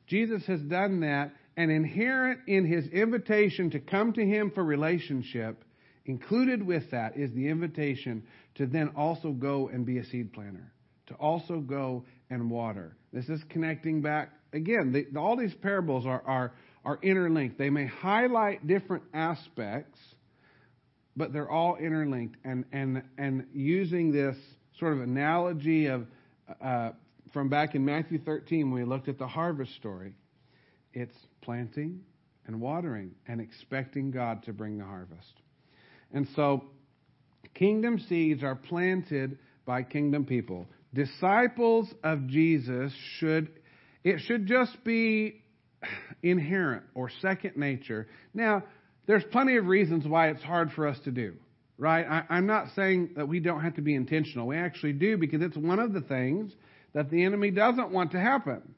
Jesus 0.07 0.45
has 0.47 0.61
done 0.61 0.99
that, 1.01 1.31
and 1.55 1.71
inherent 1.71 2.39
in 2.47 2.65
his 2.65 2.87
invitation 2.87 3.69
to 3.71 3.79
come 3.79 4.13
to 4.13 4.25
him 4.25 4.51
for 4.53 4.63
relationship, 4.63 5.63
included 6.05 6.65
with 6.65 6.91
that 6.91 7.15
is 7.15 7.31
the 7.33 7.47
invitation 7.47 8.23
to 8.55 8.65
then 8.65 8.89
also 8.95 9.31
go 9.31 9.69
and 9.71 9.85
be 9.85 9.99
a 9.99 10.05
seed 10.05 10.33
planter, 10.33 10.71
to 11.07 11.13
also 11.15 11.59
go 11.59 12.03
and 12.29 12.49
water. 12.49 12.97
This 13.11 13.29
is 13.29 13.41
connecting 13.49 14.01
back 14.01 14.29
again. 14.51 14.91
The, 14.91 15.19
all 15.19 15.37
these 15.37 15.53
parables 15.61 16.05
are, 16.05 16.23
are 16.25 16.53
are 16.85 16.99
interlinked. 17.01 17.57
They 17.57 17.69
may 17.69 17.85
highlight 17.85 18.67
different 18.67 19.03
aspects, 19.13 19.99
but 21.15 21.31
they're 21.31 21.49
all 21.49 21.77
interlinked. 21.77 22.37
And 22.43 22.65
and 22.71 23.03
and 23.17 23.45
using 23.53 24.11
this 24.11 24.35
sort 24.79 24.93
of 24.93 25.01
analogy 25.01 25.87
of 25.87 26.05
uh, 26.63 26.91
from 27.33 27.49
back 27.49 27.73
in 27.73 27.83
Matthew 27.83 28.19
13, 28.19 28.69
when 28.71 28.81
we 28.81 28.87
looked 28.87 29.07
at 29.07 29.17
the 29.17 29.27
harvest 29.27 29.75
story, 29.75 30.13
it's 30.93 31.15
planting 31.41 32.01
and 32.45 32.61
watering 32.61 33.11
and 33.27 33.41
expecting 33.41 34.11
God 34.11 34.43
to 34.43 34.53
bring 34.53 34.77
the 34.77 34.85
harvest. 34.85 35.33
And 36.13 36.27
so, 36.35 36.65
kingdom 37.55 37.99
seeds 38.07 38.43
are 38.43 38.55
planted 38.55 39.39
by 39.65 39.83
kingdom 39.83 40.25
people. 40.25 40.67
Disciples 40.93 41.87
of 42.03 42.27
Jesus 42.27 42.93
should, 43.17 43.49
it 44.03 44.19
should 44.19 44.45
just 44.45 44.83
be 44.83 45.41
inherent 46.21 46.83
or 46.93 47.09
second 47.21 47.57
nature. 47.57 48.07
Now, 48.33 48.63
there's 49.07 49.23
plenty 49.31 49.57
of 49.57 49.65
reasons 49.65 50.07
why 50.07 50.29
it's 50.29 50.43
hard 50.43 50.71
for 50.73 50.87
us 50.87 50.97
to 51.05 51.11
do, 51.11 51.33
right? 51.77 52.05
I, 52.29 52.37
am 52.37 52.45
not 52.45 52.67
saying 52.75 53.11
that 53.15 53.27
we 53.27 53.39
don't 53.39 53.61
have 53.61 53.75
to 53.75 53.81
be 53.81 53.95
intentional. 53.95 54.47
We 54.47 54.57
actually 54.57 54.93
do 54.93 55.17
because 55.17 55.41
it's 55.41 55.57
one 55.57 55.79
of 55.79 55.93
the 55.93 56.01
things 56.01 56.51
that 56.93 57.09
the 57.09 57.23
enemy 57.23 57.51
doesn't 57.51 57.91
want 57.91 58.11
to 58.11 58.19
happen. 58.19 58.75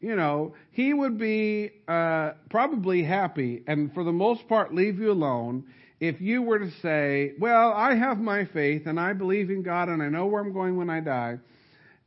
You 0.00 0.16
know, 0.16 0.54
he 0.70 0.94
would 0.94 1.18
be 1.18 1.70
uh, 1.86 2.32
probably 2.48 3.02
happy 3.02 3.62
and 3.66 3.92
for 3.92 4.02
the 4.02 4.12
most 4.12 4.48
part 4.48 4.74
leave 4.74 4.98
you 4.98 5.12
alone 5.12 5.64
if 6.00 6.22
you 6.22 6.40
were 6.40 6.58
to 6.58 6.70
say, 6.80 7.32
Well, 7.38 7.72
I 7.72 7.94
have 7.94 8.18
my 8.18 8.46
faith 8.46 8.86
and 8.86 8.98
I 8.98 9.12
believe 9.12 9.50
in 9.50 9.62
God 9.62 9.88
and 9.88 10.02
I 10.02 10.08
know 10.08 10.26
where 10.26 10.40
I'm 10.40 10.54
going 10.54 10.76
when 10.76 10.88
I 10.88 11.00
die, 11.00 11.38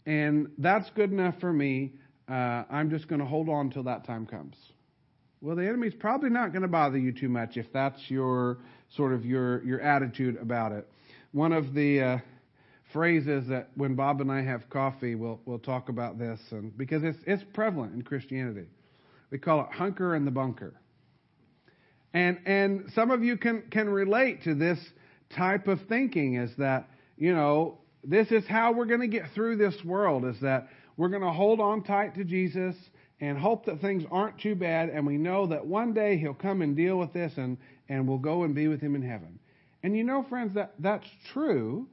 and 0.07 0.47
that's 0.57 0.89
good 0.95 1.11
enough 1.11 1.35
for 1.39 1.53
me. 1.53 1.93
Uh, 2.27 2.63
I'm 2.69 2.89
just 2.89 3.07
going 3.07 3.19
to 3.19 3.27
hold 3.27 3.49
on 3.49 3.67
until 3.67 3.83
that 3.83 4.05
time 4.05 4.25
comes. 4.25 4.55
Well, 5.41 5.57
the 5.57 5.67
enemy's 5.67 5.93
probably 5.93 6.29
not 6.29 6.53
going 6.53 6.61
to 6.61 6.69
bother 6.69 6.97
you 6.97 7.11
too 7.11 7.29
much 7.29 7.57
if 7.57 7.71
that's 7.73 7.99
your 8.07 8.59
sort 8.95 9.13
of 9.13 9.25
your 9.25 9.63
your 9.63 9.81
attitude 9.81 10.37
about 10.37 10.71
it. 10.71 10.87
One 11.31 11.51
of 11.51 11.73
the 11.73 12.01
uh, 12.01 12.17
phrases 12.91 13.47
that 13.47 13.69
when 13.75 13.95
Bob 13.95 14.21
and 14.21 14.31
I 14.31 14.43
have 14.43 14.69
coffee, 14.69 15.15
we'll 15.15 15.39
we'll 15.45 15.59
talk 15.59 15.89
about 15.89 16.19
this, 16.19 16.39
and 16.51 16.75
because 16.77 17.03
it's 17.03 17.19
it's 17.25 17.43
prevalent 17.53 17.93
in 17.93 18.03
Christianity, 18.03 18.67
we 19.31 19.39
call 19.39 19.61
it 19.61 19.71
hunker 19.71 20.15
in 20.15 20.25
the 20.25 20.31
bunker. 20.31 20.73
And 22.13 22.39
and 22.45 22.91
some 22.93 23.11
of 23.11 23.23
you 23.23 23.37
can 23.37 23.63
can 23.71 23.89
relate 23.89 24.43
to 24.43 24.53
this 24.53 24.79
type 25.35 25.67
of 25.67 25.79
thinking 25.89 26.35
is 26.35 26.51
that 26.57 26.87
you 27.17 27.33
know 27.33 27.79
this 28.03 28.31
is 28.31 28.45
how 28.47 28.73
we're 28.73 28.85
going 28.85 29.01
to 29.01 29.07
get 29.07 29.23
through 29.33 29.57
this 29.57 29.75
world 29.83 30.25
is 30.25 30.39
that 30.41 30.67
we're 30.97 31.09
going 31.09 31.23
to 31.23 31.31
hold 31.31 31.59
on 31.59 31.83
tight 31.83 32.13
to 32.15 32.23
Jesus 32.23 32.75
and 33.23 33.37
hope 33.37 33.65
that 33.65 33.79
things 33.79 34.03
aren't 34.11 34.37
too 34.39 34.53
bad 34.53 34.89
and 34.89 35.07
we 35.07 35.17
know 35.17 35.47
that 35.47 35.65
one 35.65 35.93
day 35.93 36.17
he'll 36.17 36.33
come 36.33 36.61
and 36.61 36.75
deal 36.75 36.97
with 36.97 37.13
this 37.13 37.31
and 37.37 37.57
and 37.87 38.07
we'll 38.07 38.17
go 38.17 38.43
and 38.43 38.53
be 38.53 38.67
with 38.67 38.81
him 38.81 38.95
in 38.95 39.01
heaven. 39.01 39.39
And 39.81 39.95
you 39.95 40.03
know 40.03 40.25
friends 40.27 40.55
that 40.55 40.73
that's 40.79 41.07
true. 41.31 41.87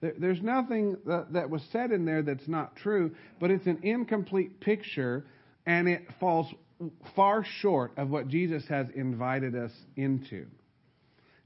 There's 0.00 0.40
nothing 0.40 0.96
that, 1.06 1.32
that 1.32 1.50
was 1.50 1.62
said 1.72 1.90
in 1.90 2.04
there 2.04 2.22
that's 2.22 2.46
not 2.46 2.76
true, 2.76 3.16
but 3.40 3.50
it's 3.50 3.66
an 3.66 3.80
incomplete 3.82 4.60
picture 4.60 5.24
and 5.66 5.88
it 5.88 6.02
falls 6.20 6.46
far 7.16 7.44
short 7.60 7.92
of 7.96 8.08
what 8.08 8.28
Jesus 8.28 8.62
has 8.68 8.86
invited 8.94 9.56
us 9.56 9.72
into. 9.96 10.46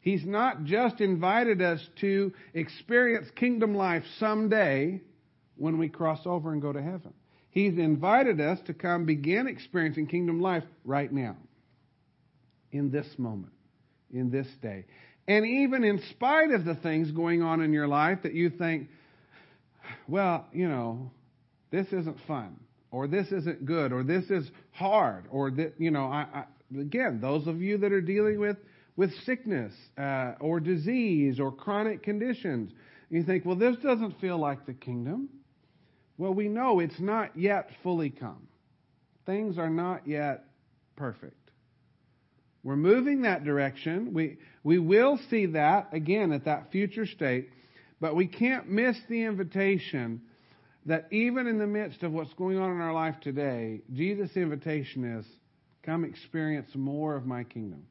He's 0.02 0.26
not 0.26 0.64
just 0.64 1.00
invited 1.00 1.62
us 1.62 1.80
to 2.00 2.34
experience 2.52 3.28
kingdom 3.36 3.74
life 3.74 4.02
someday 4.18 5.00
when 5.56 5.78
we 5.78 5.88
cross 5.88 6.20
over 6.26 6.52
and 6.52 6.60
go 6.60 6.72
to 6.74 6.82
heaven. 6.82 7.14
He's 7.52 7.78
invited 7.78 8.40
us 8.40 8.58
to 8.66 8.74
come 8.74 9.06
begin 9.06 9.46
experiencing 9.46 10.08
kingdom 10.08 10.40
life 10.40 10.64
right 10.84 11.12
now, 11.12 11.36
in 12.72 12.90
this 12.90 13.06
moment, 13.18 13.52
in 14.12 14.30
this 14.30 14.48
day. 14.60 14.86
And 15.28 15.46
even 15.46 15.84
in 15.84 16.02
spite 16.10 16.50
of 16.50 16.64
the 16.64 16.74
things 16.74 17.12
going 17.12 17.42
on 17.42 17.62
in 17.62 17.72
your 17.72 17.86
life 17.86 18.18
that 18.24 18.34
you 18.34 18.50
think, 18.50 18.88
well, 20.08 20.46
you 20.52 20.68
know, 20.68 21.12
this 21.70 21.86
isn't 21.88 22.16
fun. 22.26 22.56
or 22.92 23.08
this 23.08 23.32
isn't 23.32 23.64
good, 23.64 23.90
or 23.92 24.04
this 24.04 24.30
is 24.30 24.50
hard, 24.70 25.24
or 25.30 25.50
that, 25.50 25.72
you 25.78 25.90
know, 25.90 26.04
I, 26.04 26.26
I, 26.32 26.44
again, 26.78 27.20
those 27.20 27.46
of 27.46 27.60
you 27.60 27.78
that 27.78 27.90
are 27.90 28.02
dealing 28.02 28.38
with, 28.38 28.58
with 28.96 29.10
sickness 29.24 29.72
uh, 29.98 30.34
or 30.38 30.60
disease 30.60 31.40
or 31.40 31.50
chronic 31.50 32.02
conditions, 32.02 32.70
you 33.08 33.24
think, 33.24 33.46
well, 33.46 33.56
this 33.56 33.76
doesn't 33.82 34.20
feel 34.20 34.38
like 34.38 34.66
the 34.66 34.74
kingdom. 34.74 35.30
Well, 36.22 36.34
we 36.34 36.46
know 36.46 36.78
it's 36.78 37.00
not 37.00 37.36
yet 37.36 37.68
fully 37.82 38.10
come. 38.10 38.46
Things 39.26 39.58
are 39.58 39.68
not 39.68 40.06
yet 40.06 40.44
perfect. 40.94 41.50
We're 42.62 42.76
moving 42.76 43.22
that 43.22 43.42
direction. 43.42 44.14
We, 44.14 44.36
we 44.62 44.78
will 44.78 45.18
see 45.30 45.46
that 45.46 45.88
again 45.92 46.30
at 46.30 46.44
that 46.44 46.70
future 46.70 47.06
state, 47.06 47.50
but 48.00 48.14
we 48.14 48.28
can't 48.28 48.68
miss 48.68 48.96
the 49.08 49.24
invitation 49.24 50.22
that 50.86 51.08
even 51.10 51.48
in 51.48 51.58
the 51.58 51.66
midst 51.66 52.04
of 52.04 52.12
what's 52.12 52.32
going 52.34 52.56
on 52.56 52.70
in 52.70 52.80
our 52.80 52.94
life 52.94 53.16
today, 53.20 53.80
Jesus' 53.92 54.36
invitation 54.36 55.18
is 55.18 55.26
come 55.82 56.04
experience 56.04 56.70
more 56.76 57.16
of 57.16 57.26
my 57.26 57.42
kingdom. 57.42 57.82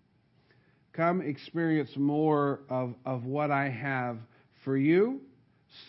Come 0.93 1.19
experience 1.19 1.91
more 1.97 2.61
of, 2.69 2.95
of 3.05 3.25
what 3.25 3.51
I 3.51 3.67
have 3.67 4.19
for 4.63 4.77
you 4.77 5.19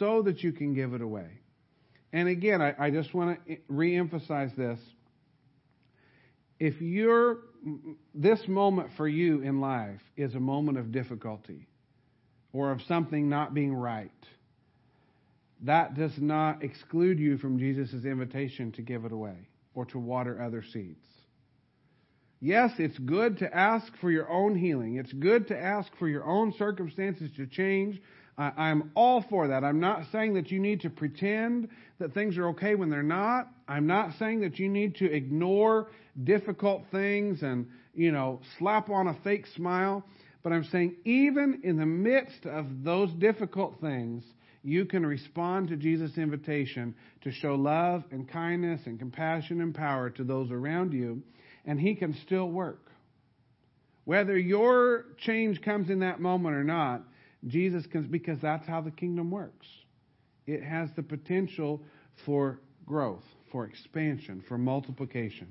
so 0.00 0.22
that 0.22 0.42
you 0.42 0.50
can 0.50 0.74
give 0.74 0.92
it 0.92 1.02
away. 1.02 1.41
And 2.12 2.28
again, 2.28 2.60
I, 2.60 2.74
I 2.78 2.90
just 2.90 3.14
want 3.14 3.38
to 3.46 3.56
reemphasize 3.70 4.54
this. 4.56 4.78
If 6.58 6.80
you're, 6.80 7.38
this 8.14 8.46
moment 8.46 8.90
for 8.96 9.08
you 9.08 9.40
in 9.40 9.60
life 9.60 10.00
is 10.16 10.34
a 10.34 10.40
moment 10.40 10.78
of 10.78 10.92
difficulty 10.92 11.66
or 12.52 12.70
of 12.70 12.82
something 12.82 13.28
not 13.28 13.54
being 13.54 13.74
right, 13.74 14.10
that 15.62 15.94
does 15.94 16.12
not 16.18 16.62
exclude 16.62 17.18
you 17.18 17.38
from 17.38 17.58
Jesus' 17.58 18.04
invitation 18.04 18.72
to 18.72 18.82
give 18.82 19.04
it 19.04 19.12
away 19.12 19.48
or 19.74 19.86
to 19.86 19.98
water 19.98 20.40
other 20.42 20.62
seeds. 20.72 21.04
Yes, 22.40 22.72
it's 22.78 22.98
good 22.98 23.38
to 23.38 23.56
ask 23.56 23.96
for 24.00 24.10
your 24.10 24.28
own 24.28 24.56
healing. 24.56 24.96
It's 24.96 25.12
good 25.12 25.48
to 25.48 25.58
ask 25.58 25.88
for 25.98 26.08
your 26.08 26.24
own 26.24 26.52
circumstances 26.58 27.30
to 27.36 27.46
change. 27.46 28.02
I, 28.56 28.70
am 28.70 28.90
all 28.94 29.24
for 29.28 29.48
that. 29.48 29.64
I'm 29.64 29.80
not 29.80 30.02
saying 30.10 30.34
that 30.34 30.50
you 30.50 30.58
need 30.58 30.80
to 30.80 30.90
pretend 30.90 31.68
that 31.98 32.14
things 32.14 32.36
are 32.38 32.48
okay 32.48 32.74
when 32.74 32.90
they're 32.90 33.02
not. 33.02 33.48
I'm 33.68 33.86
not 33.86 34.10
saying 34.18 34.40
that 34.40 34.58
you 34.58 34.68
need 34.68 34.96
to 34.96 35.12
ignore 35.12 35.90
difficult 36.24 36.82
things 36.90 37.42
and, 37.42 37.66
you 37.94 38.10
know, 38.10 38.40
slap 38.58 38.90
on 38.90 39.08
a 39.08 39.16
fake 39.22 39.46
smile. 39.54 40.04
But 40.42 40.52
I'm 40.52 40.64
saying 40.64 40.96
even 41.04 41.60
in 41.62 41.76
the 41.76 41.86
midst 41.86 42.46
of 42.46 42.66
those 42.82 43.12
difficult 43.12 43.80
things, 43.80 44.24
you 44.64 44.84
can 44.84 45.04
respond 45.04 45.68
to 45.68 45.76
Jesus' 45.76 46.16
invitation 46.16 46.94
to 47.22 47.32
show 47.32 47.54
love 47.54 48.04
and 48.10 48.28
kindness 48.28 48.80
and 48.86 48.98
compassion 48.98 49.60
and 49.60 49.74
power 49.74 50.10
to 50.10 50.24
those 50.24 50.50
around 50.50 50.92
you, 50.92 51.22
and 51.64 51.80
He 51.80 51.94
can 51.94 52.14
still 52.26 52.48
work. 52.48 52.90
Whether 54.04 54.36
your 54.36 55.06
change 55.18 55.62
comes 55.62 55.90
in 55.90 56.00
that 56.00 56.20
moment 56.20 56.56
or 56.56 56.64
not, 56.64 57.02
Jesus 57.46 57.84
can, 57.86 58.08
because 58.08 58.38
that's 58.40 58.66
how 58.66 58.80
the 58.80 58.90
kingdom 58.90 59.30
works. 59.30 59.66
It 60.46 60.62
has 60.62 60.88
the 60.96 61.02
potential 61.02 61.82
for 62.24 62.60
growth, 62.86 63.24
for 63.50 63.64
expansion, 63.64 64.44
for 64.48 64.58
multiplication. 64.58 65.48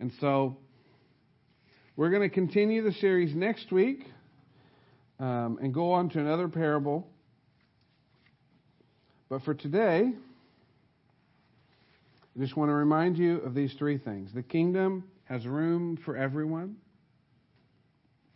And 0.00 0.12
so, 0.20 0.56
we're 1.96 2.10
going 2.10 2.28
to 2.28 2.34
continue 2.34 2.82
the 2.82 2.92
series 2.92 3.34
next 3.34 3.70
week 3.70 4.04
um, 5.20 5.58
and 5.62 5.72
go 5.72 5.92
on 5.92 6.08
to 6.10 6.18
another 6.18 6.48
parable. 6.48 7.06
But 9.28 9.44
for 9.44 9.54
today, 9.54 10.12
I 12.36 12.40
just 12.40 12.56
want 12.56 12.70
to 12.70 12.74
remind 12.74 13.16
you 13.16 13.38
of 13.38 13.54
these 13.54 13.72
three 13.74 13.98
things. 13.98 14.30
The 14.34 14.42
kingdom 14.42 15.04
has 15.24 15.46
room 15.46 15.96
for 16.04 16.16
everyone, 16.16 16.76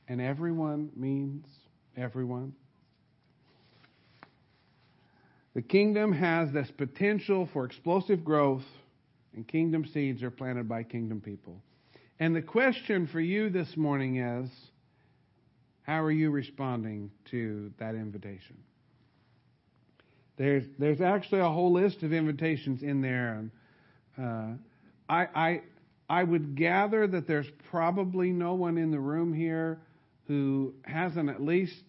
and 0.06 0.20
everyone 0.20 0.90
means 0.96 1.44
everyone. 1.98 2.54
The 5.54 5.62
kingdom 5.62 6.12
has 6.12 6.52
this 6.52 6.70
potential 6.70 7.48
for 7.52 7.64
explosive 7.64 8.24
growth, 8.24 8.64
and 9.34 9.46
kingdom 9.46 9.84
seeds 9.84 10.22
are 10.22 10.30
planted 10.30 10.68
by 10.68 10.84
kingdom 10.84 11.20
people. 11.20 11.60
And 12.20 12.34
the 12.34 12.42
question 12.42 13.08
for 13.08 13.20
you 13.20 13.50
this 13.50 13.76
morning 13.76 14.18
is 14.18 14.50
how 15.82 16.02
are 16.02 16.12
you 16.12 16.30
responding 16.30 17.10
to 17.30 17.72
that 17.78 17.94
invitation? 17.94 18.56
There's, 20.36 20.64
there's 20.78 21.00
actually 21.00 21.40
a 21.40 21.48
whole 21.48 21.72
list 21.72 22.02
of 22.04 22.12
invitations 22.12 22.82
in 22.82 23.00
there. 23.00 23.50
Uh, 24.16 24.50
I, 25.08 25.26
I, 25.34 25.62
I 26.08 26.22
would 26.22 26.54
gather 26.54 27.08
that 27.08 27.26
there's 27.26 27.50
probably 27.70 28.30
no 28.30 28.54
one 28.54 28.78
in 28.78 28.92
the 28.92 29.00
room 29.00 29.32
here 29.32 29.80
who 30.28 30.74
hasn't 30.84 31.30
at 31.30 31.42
least 31.42 31.82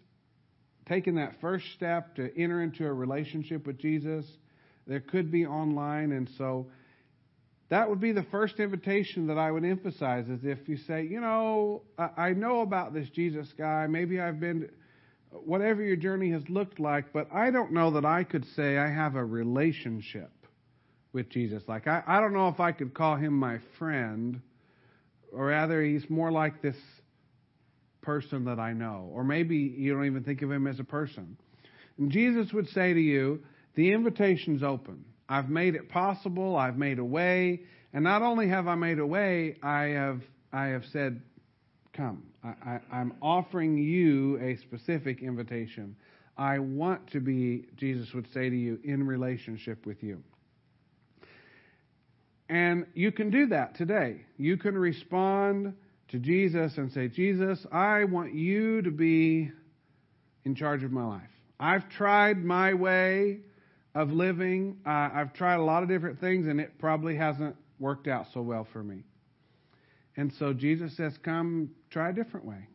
taken 0.90 1.16
that 1.16 1.36
first 1.40 1.66
step 1.76 2.16
to 2.16 2.30
enter 2.38 2.62
into 2.62 2.86
a 2.86 2.92
relationship 2.92 3.66
with 3.66 3.78
Jesus. 3.78 4.26
There 4.88 5.00
could 5.00 5.32
be 5.32 5.46
online, 5.46 6.12
and 6.12 6.30
so 6.38 6.68
that 7.70 7.88
would 7.88 8.00
be 8.00 8.12
the 8.12 8.26
first 8.32 8.60
invitation 8.60 9.28
that 9.28 9.38
I 9.38 9.52
would 9.52 9.64
emphasize 9.64 10.28
is 10.28 10.40
if 10.44 10.68
you 10.68 10.78
say, 10.78 11.04
you 11.04 11.22
know, 11.22 11.84
I, 11.98 12.10
I 12.18 12.30
know 12.32 12.62
about 12.62 12.94
this 12.94 13.08
Jesus 13.10 13.48
guy. 13.58 13.86
Maybe 13.88 14.20
I've 14.20 14.40
been 14.40 14.70
whatever 15.32 15.84
your 15.84 15.96
journey 15.96 16.32
has 16.32 16.42
looked 16.50 16.80
like, 16.80 17.14
but 17.14 17.28
I 17.32 17.52
don't 17.52 17.72
know 17.72 17.92
that 17.92 18.06
I 18.06 18.24
could 18.24 18.46
say 18.56 18.78
I 18.78 18.90
have 18.90 19.16
a 19.16 19.24
relationship 19.24 20.32
with 21.14 21.30
Jesus. 21.30 21.62
Like, 21.68 21.88
I, 21.88 22.04
I 22.08 22.20
don't 22.20 22.34
know 22.34 22.48
if 22.48 22.60
I 22.60 22.72
could 22.72 22.96
call 22.96 23.16
him 23.16 23.34
my 23.34 23.60
friend, 23.78 24.42
or 25.32 25.46
rather, 25.48 25.84
he's 25.84 26.10
more 26.10 26.32
like 26.32 26.64
this 26.64 26.76
person 28.02 28.46
that 28.46 28.60
I 28.60 28.74
know. 28.74 29.10
Or 29.14 29.24
maybe 29.24 29.58
you 29.58 29.94
don't 29.94 30.06
even 30.06 30.24
think 30.24 30.42
of 30.42 30.52
him 30.52 30.68
as 30.68 30.80
a 30.80 30.84
person. 30.84 31.38
And 31.98 32.12
Jesus 32.12 32.52
would 32.54 32.70
say 32.70 32.94
to 32.94 33.00
you, 33.00 33.42
The 33.76 33.92
invitation's 33.92 34.64
open. 34.64 35.06
I've 35.28 35.50
made 35.50 35.76
it 35.76 35.90
possible, 35.90 36.56
I've 36.56 36.78
made 36.78 36.98
a 37.00 37.06
way, 37.06 37.62
and 37.94 38.04
not 38.04 38.22
only 38.22 38.50
have 38.50 38.68
I 38.68 38.76
made 38.76 39.00
a 39.00 39.06
way, 39.06 39.58
I 39.62 39.84
have, 39.90 40.22
I 40.52 40.68
have 40.68 40.84
said, 40.92 41.22
Come. 41.94 42.24
I, 42.44 42.80
am 42.92 43.16
offering 43.22 43.78
you 43.78 44.40
a 44.40 44.56
specific 44.62 45.22
invitation. 45.22 45.96
I 46.38 46.60
want 46.60 47.12
to 47.12 47.20
be, 47.20 47.66
Jesus 47.76 48.08
would 48.14 48.28
say 48.34 48.50
to 48.50 48.56
you, 48.56 48.80
in 48.84 49.06
relationship 49.06 49.86
with 49.86 50.02
you. 50.02 50.24
And 52.48 52.86
you 52.94 53.12
can 53.12 53.30
do 53.30 53.48
that 53.48 53.76
today. 53.76 54.22
You 54.38 54.58
can 54.58 54.78
respond 54.78 55.74
to 56.10 56.20
Jesus 56.20 56.78
and 56.78 56.92
say, 56.92 57.08
Jesus, 57.08 57.66
I 57.72 58.06
want 58.06 58.34
you 58.34 58.82
to 58.82 58.92
be 58.92 59.52
in 60.44 60.56
charge 60.56 60.84
of 60.84 60.92
my 60.92 61.06
life. 61.06 61.30
I've 61.60 61.90
tried 61.90 62.44
my 62.44 62.74
way 62.74 63.40
of 63.94 64.10
living. 64.10 64.78
Uh, 64.86 65.10
I've 65.14 65.34
tried 65.34 65.56
a 65.56 65.64
lot 65.64 65.84
of 65.84 65.90
different 65.90 66.20
things, 66.20 66.48
and 66.48 66.60
it 66.60 66.80
probably 66.80 67.16
hasn't 67.16 67.56
worked 67.80 68.08
out 68.08 68.28
so 68.34 68.42
well 68.42 68.68
for 68.72 68.84
me. 68.84 69.04
And 70.16 70.34
so 70.40 70.54
Jesus 70.54 70.96
says, 70.98 71.14
Come 71.24 71.72
try 71.92 72.10
a 72.10 72.14
different 72.14 72.46
way. 72.46 72.68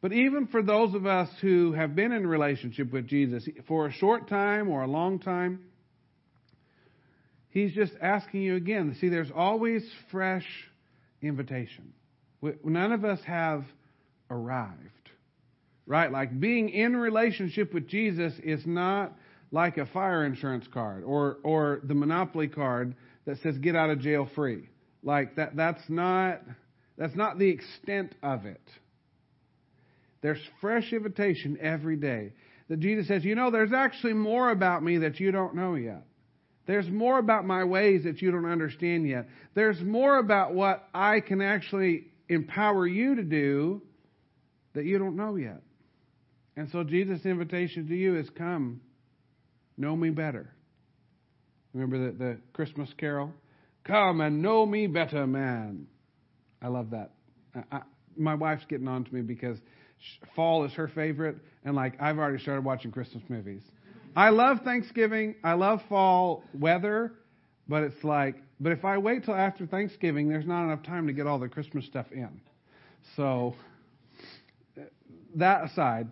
But 0.00 0.12
even 0.12 0.46
for 0.46 0.62
those 0.62 0.94
of 0.94 1.06
us 1.06 1.28
who 1.40 1.72
have 1.72 1.96
been 1.96 2.12
in 2.12 2.26
relationship 2.26 2.92
with 2.92 3.06
Jesus 3.06 3.48
for 3.66 3.86
a 3.86 3.92
short 3.92 4.28
time 4.28 4.68
or 4.68 4.82
a 4.82 4.86
long 4.86 5.18
time, 5.18 5.60
He's 7.48 7.72
just 7.72 7.92
asking 8.02 8.42
you 8.42 8.56
again. 8.56 8.96
See, 9.00 9.08
there's 9.08 9.30
always 9.34 9.82
fresh 10.10 10.46
invitation. 11.22 11.94
None 12.64 12.92
of 12.92 13.04
us 13.04 13.20
have 13.26 13.64
arrived. 14.30 14.80
Right? 15.86 16.10
Like 16.10 16.38
being 16.40 16.68
in 16.68 16.96
relationship 16.96 17.72
with 17.72 17.88
Jesus 17.88 18.32
is 18.42 18.66
not 18.66 19.12
like 19.52 19.78
a 19.78 19.86
fire 19.86 20.24
insurance 20.24 20.66
card 20.72 21.04
or, 21.04 21.38
or 21.44 21.80
the 21.84 21.94
Monopoly 21.94 22.48
card 22.48 22.96
that 23.24 23.38
says 23.42 23.56
get 23.58 23.76
out 23.76 23.90
of 23.90 24.00
jail 24.00 24.28
free. 24.34 24.68
Like 25.04 25.36
that, 25.36 25.54
that's 25.54 25.82
not, 25.88 26.42
that's 26.98 27.14
not 27.14 27.38
the 27.38 27.48
extent 27.48 28.14
of 28.22 28.46
it. 28.46 28.60
There's 30.22 30.40
fresh 30.60 30.92
invitation 30.92 31.58
every 31.60 31.96
day 31.96 32.32
that 32.68 32.80
Jesus 32.80 33.06
says, 33.06 33.24
you 33.24 33.36
know, 33.36 33.52
there's 33.52 33.72
actually 33.72 34.14
more 34.14 34.50
about 34.50 34.82
me 34.82 34.98
that 34.98 35.20
you 35.20 35.30
don't 35.30 35.54
know 35.54 35.76
yet. 35.76 36.02
There's 36.66 36.88
more 36.88 37.20
about 37.20 37.44
my 37.44 37.62
ways 37.62 38.02
that 38.04 38.20
you 38.20 38.32
don't 38.32 38.50
understand 38.50 39.08
yet. 39.08 39.28
There's 39.54 39.80
more 39.80 40.18
about 40.18 40.52
what 40.52 40.88
I 40.92 41.20
can 41.20 41.40
actually 41.40 42.06
empower 42.28 42.86
you 42.86 43.16
to 43.16 43.22
do 43.22 43.82
that 44.74 44.84
you 44.84 44.98
don't 44.98 45.16
know 45.16 45.36
yet. 45.36 45.62
And 46.56 46.70
so 46.70 46.84
Jesus' 46.84 47.24
invitation 47.24 47.86
to 47.88 47.94
you 47.94 48.16
is 48.16 48.28
come, 48.30 48.80
know 49.76 49.94
me 49.94 50.10
better. 50.10 50.50
Remember 51.74 52.10
the, 52.10 52.18
the 52.18 52.38
Christmas 52.52 52.88
carol? 52.98 53.32
Come 53.84 54.20
and 54.20 54.42
know 54.42 54.64
me 54.64 54.86
better, 54.86 55.26
man. 55.26 55.86
I 56.62 56.68
love 56.68 56.90
that. 56.90 57.12
I, 57.54 57.76
I, 57.76 57.82
my 58.16 58.34
wife's 58.34 58.64
getting 58.66 58.88
on 58.88 59.04
to 59.04 59.14
me 59.14 59.20
because 59.20 59.58
fall 60.34 60.64
is 60.64 60.72
her 60.72 60.88
favorite, 60.88 61.36
and 61.64 61.76
like 61.76 62.00
I've 62.00 62.18
already 62.18 62.42
started 62.42 62.64
watching 62.64 62.90
Christmas 62.90 63.22
movies. 63.28 63.62
I 64.16 64.30
love 64.30 64.60
Thanksgiving. 64.64 65.34
I 65.44 65.52
love 65.52 65.80
fall 65.88 66.42
weather. 66.54 67.12
But 67.68 67.82
it's 67.82 68.04
like, 68.04 68.36
but 68.60 68.72
if 68.72 68.84
I 68.84 68.98
wait 68.98 69.24
till 69.24 69.34
after 69.34 69.66
Thanksgiving, 69.66 70.28
there's 70.28 70.46
not 70.46 70.64
enough 70.64 70.82
time 70.82 71.06
to 71.06 71.12
get 71.12 71.26
all 71.26 71.38
the 71.38 71.48
Christmas 71.48 71.84
stuff 71.86 72.06
in. 72.12 72.40
So, 73.16 73.54
that 75.34 75.64
aside, 75.64 76.08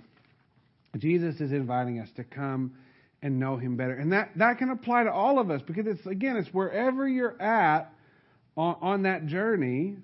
Jesus 0.98 1.40
is 1.40 1.52
inviting 1.52 1.98
us 1.98 2.08
to 2.16 2.24
come 2.24 2.74
and 3.22 3.40
know 3.40 3.56
Him 3.56 3.76
better. 3.76 3.94
And 3.94 4.12
that, 4.12 4.30
that 4.36 4.58
can 4.58 4.70
apply 4.70 5.04
to 5.04 5.12
all 5.12 5.38
of 5.38 5.50
us 5.50 5.62
because 5.66 5.86
it's, 5.86 6.06
again, 6.06 6.36
it's 6.36 6.52
wherever 6.52 7.08
you're 7.08 7.40
at 7.40 7.92
on, 8.56 8.76
on 8.80 9.02
that 9.02 9.26
journey, 9.26 9.96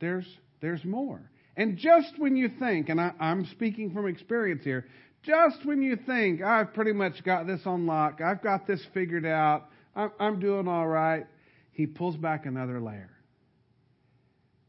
there's, 0.00 0.26
there's 0.60 0.84
more. 0.84 1.20
And 1.56 1.78
just 1.78 2.18
when 2.18 2.36
you 2.36 2.50
think, 2.58 2.88
and 2.88 3.00
I, 3.00 3.12
I'm 3.18 3.46
speaking 3.46 3.92
from 3.92 4.06
experience 4.06 4.62
here, 4.64 4.86
just 5.22 5.64
when 5.64 5.80
you 5.82 5.96
think, 5.96 6.42
I've 6.42 6.74
pretty 6.74 6.92
much 6.92 7.24
got 7.24 7.46
this 7.46 7.60
on 7.64 7.86
lock, 7.86 8.20
I've 8.20 8.42
got 8.42 8.66
this 8.66 8.84
figured 8.92 9.24
out, 9.24 9.70
I'm, 9.96 10.40
doing 10.40 10.68
all 10.68 10.86
right, 10.86 11.26
he 11.72 11.86
pulls 11.86 12.16
back 12.16 12.46
another 12.46 12.80
layer. 12.80 13.10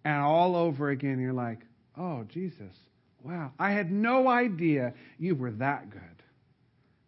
And 0.03 0.21
all 0.21 0.55
over 0.55 0.89
again, 0.89 1.19
you're 1.19 1.33
like, 1.33 1.59
oh, 1.97 2.23
Jesus, 2.29 2.73
wow, 3.23 3.51
I 3.57 3.71
had 3.71 3.91
no 3.91 4.27
idea 4.27 4.93
you 5.17 5.35
were 5.35 5.51
that 5.51 5.89
good. 5.89 6.01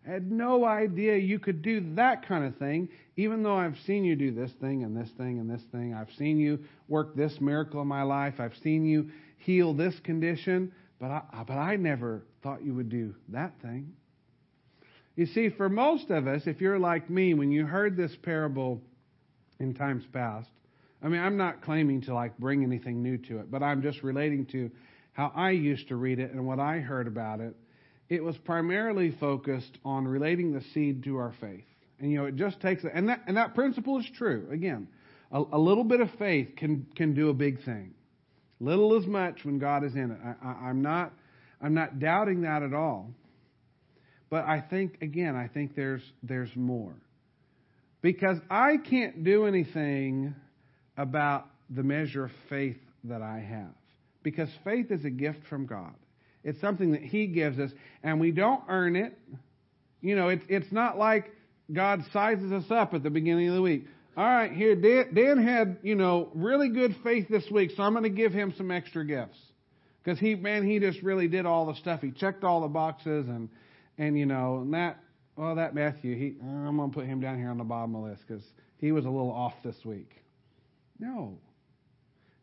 I 0.08 0.12
had 0.12 0.32
no 0.32 0.65
idea 0.65 1.17
you 1.17 1.38
could 1.38 1.62
do 1.62 1.93
that 1.95 2.25
kind 2.27 2.45
of 2.45 2.56
thing, 2.58 2.89
even 3.17 3.43
though 3.43 3.56
I've 3.56 3.77
seen 3.86 4.06
you 4.06 4.15
do 4.15 4.32
this 4.32 4.51
thing 4.53 4.84
and 4.84 4.95
this 4.95 5.10
thing 5.17 5.39
and 5.39 5.49
this 5.49 5.63
thing. 5.71 5.93
I've 5.93 6.12
seen 6.17 6.39
you 6.39 6.60
work 6.88 7.15
this 7.15 7.41
miracle 7.41 7.82
in 7.82 7.88
my 7.88 8.03
life. 8.03 8.39
I've 8.39 8.56
seen 8.63 8.86
you 8.86 9.12
heal 9.38 9.73
this 9.73 9.99
condition, 9.99 10.71
but 10.99 11.12
I, 11.12 11.21
but 11.45 11.58
I 11.58 11.75
never 11.75 12.23
thought 12.41 12.63
you 12.63 12.73
would 12.73 12.89
do 12.89 13.13
that 13.30 13.53
thing. 13.62 13.93
You 15.17 15.25
see, 15.25 15.49
for 15.49 15.67
most 15.67 16.12
of 16.12 16.27
us, 16.27 16.43
if 16.45 16.62
you're 16.62 16.77
like 16.77 17.10
me, 17.10 17.34
when 17.34 17.51
you 17.51 17.65
heard 17.65 17.97
this 17.97 18.15
parable 18.21 18.80
in 19.60 19.73
times 19.73 20.03
past, 20.13 20.47
I 21.01 21.08
mean, 21.08 21.19
I'm 21.19 21.38
not 21.38 21.63
claiming 21.63 22.01
to 22.01 22.13
like 22.13 22.38
bring 22.38 22.63
anything 22.63 23.01
new 23.01 23.17
to 23.17 23.39
it, 23.39 23.49
but 23.49 23.63
I'm 23.63 23.82
just 23.82 24.03
relating 24.03 24.45
to 24.51 24.69
how 25.13 25.32
I 25.36 25.49
used 25.49 25.88
to 25.88 25.95
read 25.95 26.19
it 26.19 26.32
and 26.32 26.45
what 26.45 26.60
I 26.60 26.77
heard 26.77 27.08
about 27.08 27.39
it. 27.39 27.56
It 28.10 28.23
was 28.23 28.38
primarily 28.38 29.10
focused 29.19 29.80
on 29.84 30.08
relating 30.08 30.53
the 30.53 30.62
seed 30.71 31.03
to 31.06 31.17
our 31.17 31.34
faith. 31.41 31.65
And 31.99 32.12
you 32.12 32.19
know, 32.19 32.25
it 32.25 32.36
just 32.36 32.62
takes 32.62 32.84
and 32.93 33.10
that 33.10 33.23
and 33.25 33.38
that 33.38 33.56
principle 33.56 33.99
is 33.99 34.06
true. 34.15 34.47
Again, 34.51 34.88
a, 35.32 35.41
a 35.51 35.58
little 35.58 35.84
bit 35.84 35.99
of 35.99 36.12
faith 36.19 36.49
can 36.56 36.86
can 36.95 37.15
do 37.15 37.30
a 37.30 37.34
big 37.34 37.65
thing. 37.65 37.95
Little 38.60 38.95
as 38.95 39.08
much 39.08 39.43
when 39.43 39.58
God 39.58 39.84
is 39.84 39.95
in 39.95 40.12
it. 40.12 40.19
I, 40.23 40.47
I, 40.47 40.51
I'm 40.69 40.84
not 40.84 41.12
I'm 41.60 41.73
not 41.73 41.97
doubting 41.97 42.41
that 42.41 42.62
at 42.62 42.75
all. 42.75 43.10
But 44.30 44.46
I 44.46 44.62
think 44.62 45.02
again, 45.02 45.36
I 45.36 45.48
think 45.48 45.76
there's 45.76 46.04
there's 46.24 46.54
more. 46.56 46.94
Because 48.02 48.38
I 48.50 48.78
can't 48.78 49.24
do 49.24 49.46
anything 49.46 50.36
about 50.98 51.48
the 51.70 51.84
measure 51.84 52.26
of 52.26 52.32
faith 52.50 52.78
that 53.06 53.22
I 53.22 53.40
have. 53.40 53.74
Because 54.24 54.50
faith 54.63 54.92
is 54.92 55.04
a 55.06 55.10
gift 55.10 55.40
from 55.50 55.66
God. 55.66 55.94
It's 56.44 56.60
something 56.62 56.92
that 56.92 57.02
He 57.02 57.28
gives 57.28 57.60
us, 57.60 57.72
and 58.04 58.20
we 58.20 58.32
don't 58.32 58.63
earn 58.70 58.96
it. 58.96 59.18
You 60.02 60.16
know, 60.16 60.30
it's 60.30 60.46
it's 60.48 60.72
not 60.72 60.98
like 60.98 61.32
God 61.72 62.04
sizes 62.13 62.52
us 62.52 62.70
up 62.70 62.94
at 62.94 63.04
the 63.04 63.10
beginning 63.10 63.50
of 63.50 63.56
the 63.56 63.62
week. 63.62 63.86
All 64.16 64.26
right, 64.26 64.52
here, 64.52 64.76
Dan, 64.76 65.13
Dan 65.13 65.38
had, 65.38 65.78
you 65.84 65.94
know, 65.94 66.30
really 66.34 66.70
good 66.70 66.96
faith 67.04 67.28
this 67.30 67.44
week, 67.52 67.72
so 67.78 67.84
I'm 67.84 67.92
going 67.92 68.02
to 68.04 68.10
give 68.10 68.34
him 68.34 68.52
some 68.58 68.72
extra 68.72 69.06
gifts. 69.06 69.38
Because 70.04 70.20
he, 70.20 70.34
man, 70.34 70.68
he 70.68 70.80
just 70.80 71.04
really 71.04 71.28
did 71.28 71.46
all 71.46 71.68
the 71.68 71.76
stuff. 71.76 72.02
He 72.02 72.10
checked 72.10 72.44
all 72.44 72.62
the 72.62 72.68
boxes, 72.68 73.28
and, 73.28 73.48
and 73.97 74.17
you 74.17 74.25
know, 74.25 74.60
and 74.62 74.73
that, 74.73 74.99
well, 75.36 75.55
that 75.55 75.73
Matthew, 75.75 76.15
he, 76.15 76.36
I'm 76.41 76.77
going 76.77 76.89
to 76.89 76.95
put 76.95 77.05
him 77.05 77.19
down 77.19 77.38
here 77.38 77.49
on 77.49 77.57
the 77.57 77.63
bottom 77.63 77.95
of 77.95 78.03
the 78.03 78.10
list 78.10 78.23
because 78.27 78.43
he 78.77 78.91
was 78.91 79.05
a 79.05 79.10
little 79.10 79.31
off 79.31 79.53
this 79.63 79.77
week. 79.83 80.12
No. 80.99 81.38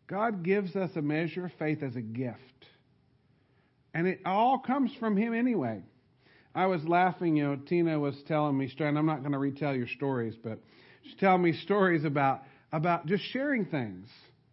God 0.07 0.43
gives 0.43 0.77
us 0.77 0.91
a 0.97 1.03
measure 1.03 1.47
of 1.47 1.53
faith 1.59 1.83
as 1.83 1.97
a 1.97 2.01
gift. 2.01 2.39
And 3.95 4.07
it 4.07 4.21
all 4.27 4.59
comes 4.59 4.91
from 4.99 5.17
Him 5.17 5.33
anyway. 5.33 5.81
I 6.55 6.67
was 6.67 6.85
laughing, 6.85 7.37
you 7.37 7.45
know, 7.45 7.57
Tina 7.57 7.99
was 7.99 8.15
telling 8.29 8.57
me, 8.57 8.69
Strand, 8.69 8.99
I'm 8.99 9.07
not 9.07 9.21
going 9.21 9.33
to 9.33 9.39
retell 9.39 9.75
your 9.75 9.89
stories, 9.89 10.35
but 10.43 10.59
she's 11.03 11.17
telling 11.19 11.43
me 11.43 11.53
stories 11.53 12.05
about, 12.05 12.43
about 12.73 13.07
just 13.07 13.25
sharing 13.33 13.65
things 13.65 14.09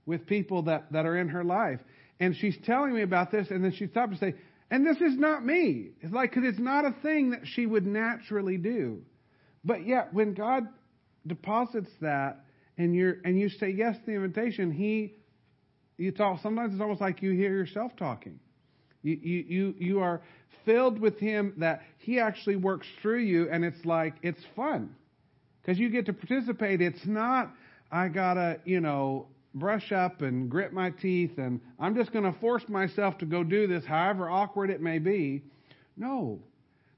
with 0.05 0.25
people 0.25 0.63
that, 0.63 0.91
that 0.91 1.05
are 1.05 1.17
in 1.17 1.29
her 1.29 1.43
life. 1.43 1.79
And 2.19 2.35
she's 2.35 2.57
telling 2.65 2.93
me 2.93 3.01
about 3.01 3.31
this, 3.31 3.47
and 3.51 3.63
then 3.63 3.71
she 3.71 3.87
stopped 3.87 4.11
and 4.11 4.19
say, 4.19 4.35
and 4.71 4.88
this 4.88 5.01
is 5.01 5.17
not 5.17 5.45
me. 5.45 5.89
It's 5.99 6.13
like, 6.13 6.31
because 6.31 6.45
it's 6.45 6.60
not 6.60 6.86
a 6.86 6.95
thing 7.03 7.31
that 7.31 7.41
she 7.43 7.65
would 7.65 7.86
naturally 7.86 8.57
do. 8.57 9.01
But 9.65 9.86
yet, 9.86 10.13
when 10.13 10.34
God 10.34 10.63
deposits 11.27 11.91
that, 11.99 12.45
and 12.77 12.95
you're 12.95 13.17
and 13.25 13.38
you 13.38 13.49
say 13.49 13.69
yes 13.69 13.97
to 13.97 14.05
the 14.05 14.13
invitation, 14.13 14.71
He, 14.71 15.15
you 15.97 16.12
talk. 16.12 16.39
Sometimes 16.41 16.73
it's 16.73 16.81
almost 16.81 17.01
like 17.01 17.21
you 17.21 17.31
hear 17.31 17.53
yourself 17.53 17.91
talking. 17.97 18.39
You, 19.03 19.19
you, 19.21 19.45
you, 19.47 19.75
you 19.77 19.99
are 19.99 20.21
filled 20.63 20.99
with 20.99 21.19
Him 21.19 21.53
that 21.57 21.81
He 21.97 22.19
actually 22.19 22.55
works 22.55 22.88
through 23.01 23.19
you, 23.19 23.49
and 23.51 23.65
it's 23.65 23.84
like, 23.84 24.15
it's 24.23 24.41
fun. 24.55 24.95
Because 25.62 25.77
you 25.77 25.89
get 25.89 26.05
to 26.05 26.13
participate. 26.13 26.81
It's 26.81 27.05
not, 27.05 27.51
I 27.91 28.07
gotta, 28.07 28.60
you 28.63 28.79
know, 28.79 29.27
brush 29.53 29.91
up 29.91 30.21
and 30.21 30.49
grit 30.49 30.73
my 30.73 30.89
teeth, 30.89 31.37
and 31.37 31.59
I'm 31.79 31.95
just 31.95 32.11
going 32.11 32.31
to 32.31 32.39
force 32.39 32.67
myself 32.67 33.17
to 33.19 33.25
go 33.25 33.43
do 33.43 33.67
this, 33.67 33.85
however 33.85 34.29
awkward 34.29 34.69
it 34.69 34.81
may 34.81 34.99
be. 34.99 35.43
No. 35.97 36.39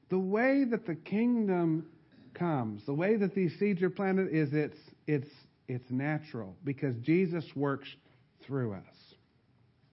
The 0.09 0.19
way 0.19 0.63
that 0.65 0.85
the 0.85 0.95
kingdom 0.95 1.87
comes, 2.33 2.85
the 2.85 2.93
way 2.93 3.15
that 3.15 3.33
these 3.33 3.57
seeds 3.57 3.81
are 3.81 3.89
planted, 3.89 4.29
is 4.31 4.53
it's, 4.53 4.77
it's, 5.07 5.29
it's 5.67 5.89
natural 5.89 6.55
because 6.63 6.95
Jesus 6.97 7.45
works 7.55 7.87
through 8.45 8.73
us. 8.73 9.02